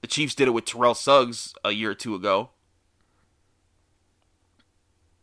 The 0.00 0.08
Chiefs 0.08 0.34
did 0.34 0.48
it 0.48 0.52
with 0.52 0.64
Terrell 0.64 0.94
Suggs 0.94 1.54
a 1.64 1.70
year 1.70 1.90
or 1.90 1.94
two 1.94 2.14
ago 2.14 2.50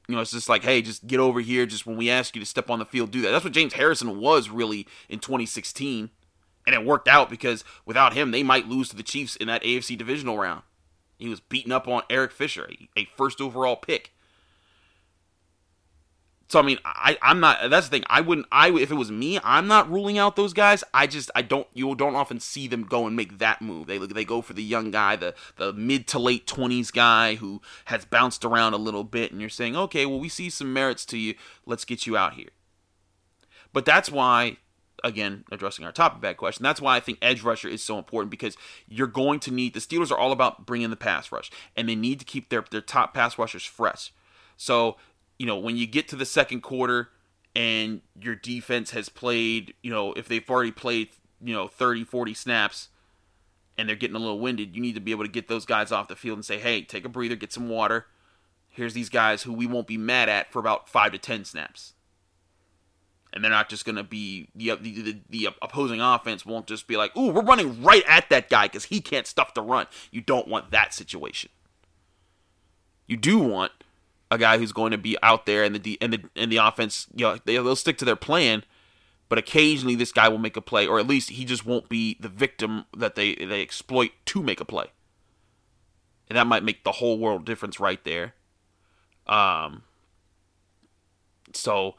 you 0.07 0.15
know, 0.15 0.21
it's 0.21 0.31
just 0.31 0.49
like, 0.49 0.63
hey, 0.63 0.81
just 0.81 1.07
get 1.07 1.19
over 1.19 1.39
here. 1.39 1.65
Just 1.65 1.85
when 1.85 1.97
we 1.97 2.09
ask 2.09 2.35
you 2.35 2.39
to 2.41 2.45
step 2.45 2.69
on 2.69 2.79
the 2.79 2.85
field, 2.85 3.11
do 3.11 3.21
that. 3.21 3.31
That's 3.31 3.43
what 3.43 3.53
James 3.53 3.73
Harrison 3.73 4.19
was 4.19 4.49
really 4.49 4.87
in 5.09 5.19
2016. 5.19 6.09
And 6.67 6.75
it 6.75 6.85
worked 6.85 7.07
out 7.07 7.29
because 7.29 7.63
without 7.85 8.13
him, 8.13 8.31
they 8.31 8.43
might 8.43 8.67
lose 8.67 8.89
to 8.89 8.95
the 8.95 9.03
Chiefs 9.03 9.35
in 9.35 9.47
that 9.47 9.63
AFC 9.63 9.97
divisional 9.97 10.37
round. 10.37 10.63
He 11.17 11.29
was 11.29 11.39
beating 11.39 11.71
up 11.71 11.87
on 11.87 12.03
Eric 12.09 12.31
Fisher, 12.31 12.69
a 12.97 13.05
first 13.15 13.39
overall 13.39 13.75
pick. 13.75 14.11
So 16.47 16.59
I 16.59 16.61
mean, 16.61 16.77
I 16.85 17.17
I'm 17.21 17.39
not. 17.39 17.69
That's 17.69 17.87
the 17.87 17.91
thing. 17.91 18.03
I 18.07 18.21
wouldn't. 18.21 18.47
I 18.51 18.69
if 18.71 18.91
it 18.91 18.95
was 18.95 19.11
me, 19.11 19.39
I'm 19.43 19.67
not 19.67 19.91
ruling 19.91 20.17
out 20.17 20.35
those 20.35 20.53
guys. 20.53 20.83
I 20.93 21.07
just 21.07 21.31
I 21.35 21.41
don't. 21.41 21.67
You 21.73 21.95
don't 21.95 22.15
often 22.15 22.39
see 22.39 22.67
them 22.67 22.83
go 22.83 23.07
and 23.07 23.15
make 23.15 23.39
that 23.39 23.61
move. 23.61 23.87
They 23.87 23.97
they 23.97 24.25
go 24.25 24.41
for 24.41 24.53
the 24.53 24.63
young 24.63 24.91
guy, 24.91 25.15
the 25.15 25.33
the 25.57 25.73
mid 25.73 26.07
to 26.09 26.19
late 26.19 26.45
twenties 26.45 26.91
guy 26.91 27.35
who 27.35 27.61
has 27.85 28.05
bounced 28.05 28.45
around 28.45 28.73
a 28.73 28.77
little 28.77 29.03
bit, 29.03 29.31
and 29.31 29.41
you're 29.41 29.49
saying, 29.49 29.75
okay, 29.75 30.05
well 30.05 30.19
we 30.19 30.29
see 30.29 30.49
some 30.49 30.71
merits 30.71 31.05
to 31.07 31.17
you. 31.17 31.33
Let's 31.65 31.85
get 31.85 32.05
you 32.05 32.15
out 32.15 32.35
here. 32.35 32.49
But 33.73 33.83
that's 33.83 34.09
why, 34.09 34.57
again, 35.03 35.43
addressing 35.51 35.83
our 35.83 35.91
topic 35.91 36.21
bag 36.21 36.37
question, 36.37 36.63
that's 36.63 36.79
why 36.79 36.95
I 36.95 37.01
think 37.01 37.17
edge 37.21 37.41
rusher 37.41 37.67
is 37.67 37.83
so 37.83 37.97
important 37.97 38.31
because 38.31 38.55
you're 38.87 39.07
going 39.07 39.39
to 39.41 39.51
need 39.51 39.73
the 39.73 39.81
Steelers 39.81 40.11
are 40.11 40.17
all 40.17 40.31
about 40.31 40.65
bringing 40.65 40.91
the 40.91 40.95
pass 40.95 41.31
rush, 41.31 41.49
and 41.75 41.89
they 41.89 41.95
need 41.95 42.19
to 42.19 42.25
keep 42.25 42.49
their 42.49 42.63
their 42.69 42.81
top 42.81 43.15
pass 43.15 43.39
rushers 43.39 43.65
fresh. 43.65 44.13
So 44.57 44.95
you 45.37 45.45
know, 45.45 45.57
when 45.57 45.77
you 45.77 45.85
get 45.87 46.07
to 46.09 46.15
the 46.15 46.25
second 46.25 46.61
quarter 46.61 47.09
and 47.55 48.01
your 48.19 48.35
defense 48.35 48.91
has 48.91 49.09
played, 49.09 49.73
you 49.81 49.91
know, 49.91 50.13
if 50.13 50.27
they've 50.27 50.49
already 50.49 50.71
played, 50.71 51.09
you 51.43 51.53
know, 51.53 51.67
30, 51.67 52.03
40 52.03 52.33
snaps 52.33 52.89
and 53.77 53.87
they're 53.87 53.95
getting 53.95 54.15
a 54.15 54.19
little 54.19 54.39
winded, 54.39 54.75
you 54.75 54.81
need 54.81 54.95
to 54.95 55.01
be 55.01 55.11
able 55.11 55.23
to 55.23 55.31
get 55.31 55.47
those 55.47 55.65
guys 55.65 55.91
off 55.91 56.07
the 56.07 56.15
field 56.15 56.37
and 56.37 56.45
say, 56.45 56.57
hey, 56.57 56.81
take 56.81 57.05
a 57.05 57.09
breather, 57.09 57.35
get 57.35 57.53
some 57.53 57.69
water. 57.69 58.07
Here's 58.69 58.93
these 58.93 59.09
guys 59.09 59.43
who 59.43 59.53
we 59.53 59.67
won't 59.67 59.87
be 59.87 59.97
mad 59.97 60.29
at 60.29 60.51
for 60.51 60.59
about 60.59 60.89
five 60.89 61.11
to 61.13 61.17
10 61.17 61.45
snaps. 61.45 61.93
And 63.31 63.43
they're 63.43 63.51
not 63.51 63.67
just 63.67 63.83
going 63.83 63.97
to 63.97 64.03
be, 64.03 64.47
the, 64.55 64.75
the, 64.75 65.01
the, 65.01 65.19
the 65.29 65.49
opposing 65.61 65.99
offense 65.99 66.45
won't 66.45 66.67
just 66.67 66.87
be 66.87 66.95
like, 66.95 67.15
ooh, 67.17 67.31
we're 67.31 67.41
running 67.41 67.83
right 67.83 68.03
at 68.07 68.29
that 68.29 68.49
guy 68.49 68.67
because 68.67 68.85
he 68.85 69.01
can't 69.01 69.27
stuff 69.27 69.53
the 69.53 69.61
run. 69.61 69.87
You 70.09 70.21
don't 70.21 70.47
want 70.47 70.71
that 70.71 70.93
situation. 70.93 71.49
You 73.07 73.17
do 73.17 73.39
want 73.39 73.73
a 74.35 74.37
guy 74.37 74.57
who's 74.57 74.71
going 74.71 74.91
to 74.91 74.97
be 74.97 75.17
out 75.23 75.45
there 75.45 75.63
and 75.63 75.75
the 75.75 75.97
and 76.01 76.13
the 76.13 76.23
and 76.35 76.51
the 76.51 76.57
offense, 76.57 77.07
you 77.15 77.25
know, 77.25 77.37
they, 77.45 77.53
they'll 77.53 77.75
stick 77.75 77.97
to 77.99 78.05
their 78.05 78.15
plan, 78.15 78.63
but 79.29 79.37
occasionally 79.37 79.95
this 79.95 80.11
guy 80.11 80.29
will 80.29 80.37
make 80.37 80.55
a 80.55 80.61
play, 80.61 80.85
or 80.85 80.99
at 80.99 81.07
least 81.07 81.31
he 81.31 81.45
just 81.45 81.65
won't 81.65 81.89
be 81.89 82.17
the 82.19 82.29
victim 82.29 82.85
that 82.95 83.15
they 83.15 83.35
they 83.35 83.61
exploit 83.61 84.11
to 84.25 84.43
make 84.43 84.61
a 84.61 84.65
play, 84.65 84.87
and 86.29 86.37
that 86.37 86.47
might 86.47 86.63
make 86.63 86.83
the 86.83 86.93
whole 86.93 87.17
world 87.17 87.45
difference 87.45 87.79
right 87.79 88.03
there. 88.03 88.35
Um. 89.25 89.83
So 91.53 91.95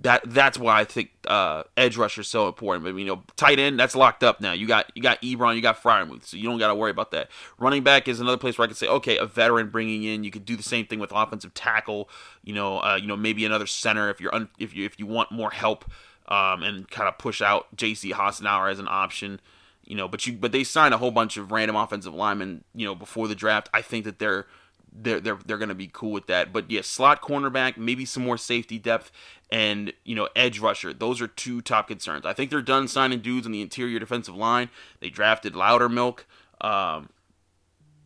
that 0.00 0.22
that's 0.26 0.58
why 0.58 0.80
I 0.80 0.84
think 0.84 1.10
uh, 1.26 1.64
edge 1.76 1.96
rusher 1.96 2.22
is 2.22 2.28
so 2.28 2.48
important. 2.48 2.84
But 2.84 2.94
you 2.96 3.04
know, 3.04 3.22
tight 3.36 3.58
end 3.58 3.78
that's 3.78 3.94
locked 3.94 4.24
up 4.24 4.40
now. 4.40 4.52
You 4.52 4.66
got 4.66 4.90
you 4.94 5.02
got 5.02 5.20
Ebron, 5.20 5.54
you 5.54 5.60
got 5.60 5.82
Freiermuth, 5.82 6.24
so 6.24 6.36
you 6.36 6.44
don't 6.44 6.58
got 6.58 6.68
to 6.68 6.74
worry 6.74 6.90
about 6.90 7.10
that. 7.10 7.28
Running 7.58 7.82
back 7.82 8.08
is 8.08 8.18
another 8.18 8.38
place 8.38 8.56
where 8.56 8.64
I 8.64 8.68
could 8.68 8.76
say, 8.76 8.88
okay, 8.88 9.18
a 9.18 9.26
veteran 9.26 9.68
bringing 9.68 10.02
in. 10.04 10.24
You 10.24 10.30
could 10.30 10.46
do 10.46 10.56
the 10.56 10.62
same 10.62 10.86
thing 10.86 10.98
with 10.98 11.12
offensive 11.14 11.52
tackle. 11.52 12.08
You 12.42 12.54
know, 12.54 12.78
uh, 12.78 12.98
you 13.00 13.06
know 13.06 13.16
maybe 13.16 13.44
another 13.44 13.66
center 13.66 14.08
if 14.08 14.20
you're 14.20 14.34
un- 14.34 14.48
if 14.58 14.74
you 14.74 14.86
if 14.86 14.98
you 14.98 15.06
want 15.06 15.30
more 15.30 15.50
help 15.50 15.84
um, 16.28 16.62
and 16.62 16.90
kind 16.90 17.08
of 17.08 17.18
push 17.18 17.42
out 17.42 17.74
J.C. 17.76 18.12
Hassenauer 18.12 18.70
as 18.70 18.78
an 18.78 18.88
option. 18.88 19.40
You 19.84 19.96
know, 19.96 20.08
but 20.08 20.26
you 20.26 20.32
but 20.32 20.52
they 20.52 20.64
signed 20.64 20.94
a 20.94 20.98
whole 20.98 21.10
bunch 21.10 21.36
of 21.36 21.52
random 21.52 21.76
offensive 21.76 22.14
linemen. 22.14 22.64
You 22.74 22.86
know, 22.86 22.94
before 22.94 23.28
the 23.28 23.34
draft. 23.34 23.68
I 23.74 23.82
think 23.82 24.06
that 24.06 24.18
they're 24.18 24.46
they're 24.94 25.20
they're 25.20 25.38
they're 25.46 25.58
going 25.58 25.68
to 25.68 25.74
be 25.74 25.90
cool 25.92 26.12
with 26.12 26.26
that. 26.26 26.52
But 26.52 26.70
yeah, 26.70 26.82
slot 26.82 27.22
cornerback, 27.22 27.76
maybe 27.76 28.04
some 28.04 28.24
more 28.24 28.36
safety 28.36 28.78
depth, 28.78 29.10
and 29.50 29.92
you 30.04 30.14
know 30.14 30.28
edge 30.36 30.58
rusher. 30.58 30.92
Those 30.92 31.20
are 31.20 31.26
two 31.26 31.60
top 31.60 31.88
concerns. 31.88 32.26
I 32.26 32.32
think 32.32 32.50
they're 32.50 32.62
done 32.62 32.88
signing 32.88 33.20
dudes 33.20 33.46
on 33.46 33.52
the 33.52 33.62
interior 33.62 33.98
defensive 33.98 34.36
line. 34.36 34.68
They 35.00 35.10
drafted 35.10 35.54
Loudermilk. 35.54 36.20
Um, 36.60 37.08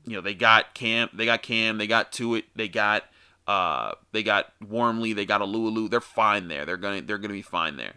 you 0.07 0.15
know 0.15 0.21
they 0.21 0.35
got 0.35 0.75
Cam, 0.75 1.09
they 1.13 1.27
got 1.27 1.43
Cam, 1.43 1.79
they 1.79 1.87
got 1.87 2.13
Tuitt, 2.13 2.45
they 2.55 2.69
got 2.69 3.05
uh, 3.47 3.93
they 4.13 4.23
got 4.23 4.53
Wormley, 4.67 5.13
they 5.13 5.27
got 5.27 5.41
Alualu. 5.41 5.91
They're 5.91 6.01
fine 6.01 6.49
there. 6.49 6.65
They're 6.65 6.77
gonna 6.77 7.03
they're 7.03 7.19
gonna 7.19 7.35
be 7.35 7.43
fine 7.43 7.77
there. 7.77 7.97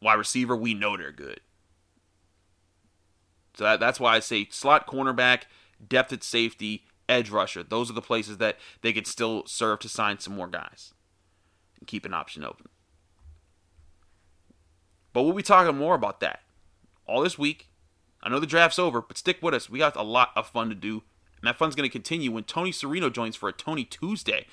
Wide 0.00 0.14
receiver, 0.14 0.56
we 0.56 0.74
know 0.74 0.96
they're 0.96 1.12
good. 1.12 1.40
So 3.54 3.64
that, 3.64 3.80
that's 3.80 4.00
why 4.00 4.16
I 4.16 4.20
say 4.20 4.48
slot 4.50 4.86
cornerback, 4.86 5.42
depth 5.86 6.12
at 6.12 6.24
safety, 6.24 6.84
edge 7.08 7.30
rusher. 7.30 7.62
Those 7.62 7.90
are 7.90 7.94
the 7.94 8.02
places 8.02 8.38
that 8.38 8.58
they 8.80 8.92
could 8.92 9.06
still 9.06 9.44
serve 9.46 9.80
to 9.80 9.88
sign 9.88 10.18
some 10.18 10.34
more 10.34 10.48
guys 10.48 10.92
and 11.78 11.86
keep 11.86 12.04
an 12.04 12.14
option 12.14 12.44
open. 12.44 12.68
But 15.12 15.24
we'll 15.24 15.34
be 15.34 15.42
talking 15.42 15.76
more 15.76 15.94
about 15.94 16.20
that 16.20 16.40
all 17.06 17.22
this 17.22 17.38
week. 17.38 17.68
I 18.22 18.28
know 18.28 18.38
the 18.38 18.46
draft's 18.46 18.78
over, 18.78 19.02
but 19.02 19.18
stick 19.18 19.38
with 19.42 19.54
us. 19.54 19.68
We 19.68 19.78
got 19.78 19.96
a 19.96 20.02
lot 20.02 20.30
of 20.36 20.46
fun 20.46 20.68
to 20.68 20.74
do. 20.74 21.02
And 21.40 21.48
that 21.48 21.56
fun's 21.56 21.74
going 21.74 21.88
to 21.88 21.92
continue 21.92 22.30
when 22.30 22.44
Tony 22.44 22.70
Serino 22.70 23.12
joins 23.12 23.34
for 23.34 23.48
a 23.48 23.52
Tony 23.52 23.84
Tuesday 23.84 24.46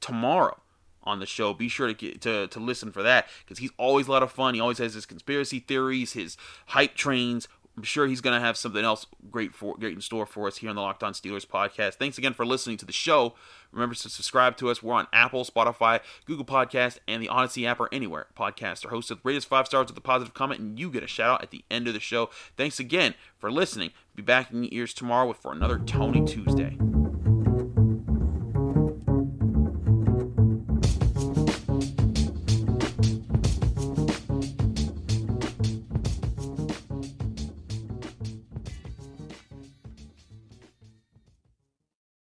tomorrow 0.00 0.60
on 1.04 1.20
the 1.20 1.26
show. 1.26 1.54
Be 1.54 1.68
sure 1.68 1.86
to 1.86 1.94
get, 1.94 2.20
to, 2.22 2.48
to 2.48 2.58
listen 2.58 2.90
for 2.90 3.04
that 3.04 3.28
because 3.44 3.58
he's 3.58 3.70
always 3.78 4.08
a 4.08 4.10
lot 4.10 4.24
of 4.24 4.32
fun. 4.32 4.54
He 4.54 4.60
always 4.60 4.78
has 4.78 4.94
his 4.94 5.06
conspiracy 5.06 5.60
theories, 5.60 6.14
his 6.14 6.36
hype 6.66 6.96
trains, 6.96 7.46
I'm 7.76 7.82
sure 7.82 8.06
he's 8.06 8.20
going 8.20 8.38
to 8.38 8.44
have 8.44 8.56
something 8.56 8.84
else 8.84 9.06
great 9.30 9.52
for 9.52 9.76
great 9.76 9.94
in 9.94 10.00
store 10.00 10.26
for 10.26 10.46
us 10.46 10.58
here 10.58 10.70
on 10.70 10.76
the 10.76 10.82
Locked 10.82 11.02
On 11.02 11.12
Steelers 11.12 11.46
podcast. 11.46 11.94
Thanks 11.94 12.18
again 12.18 12.32
for 12.32 12.46
listening 12.46 12.76
to 12.78 12.86
the 12.86 12.92
show. 12.92 13.34
Remember 13.72 13.94
to 13.96 14.08
subscribe 14.08 14.56
to 14.58 14.70
us. 14.70 14.82
We're 14.82 14.94
on 14.94 15.08
Apple, 15.12 15.44
Spotify, 15.44 16.00
Google 16.24 16.44
Podcast, 16.44 16.98
and 17.08 17.20
the 17.20 17.26
Audacy 17.26 17.66
app 17.66 17.80
or 17.80 17.88
anywhere 17.90 18.26
podcasts 18.38 18.84
are 18.84 18.90
hosted. 18.90 19.18
Rate 19.24 19.36
us 19.36 19.44
five 19.44 19.66
stars 19.66 19.88
with 19.88 19.98
a 19.98 20.00
positive 20.00 20.34
comment, 20.34 20.60
and 20.60 20.78
you 20.78 20.90
get 20.90 21.02
a 21.02 21.08
shout 21.08 21.30
out 21.30 21.42
at 21.42 21.50
the 21.50 21.64
end 21.70 21.88
of 21.88 21.94
the 21.94 22.00
show. 22.00 22.30
Thanks 22.56 22.78
again 22.78 23.14
for 23.38 23.50
listening. 23.50 23.90
Be 24.14 24.22
back 24.22 24.52
in 24.52 24.62
your 24.62 24.72
ears 24.72 24.94
tomorrow 24.94 25.32
for 25.32 25.52
another 25.52 25.78
Tony 25.80 26.24
Tuesday. 26.24 26.78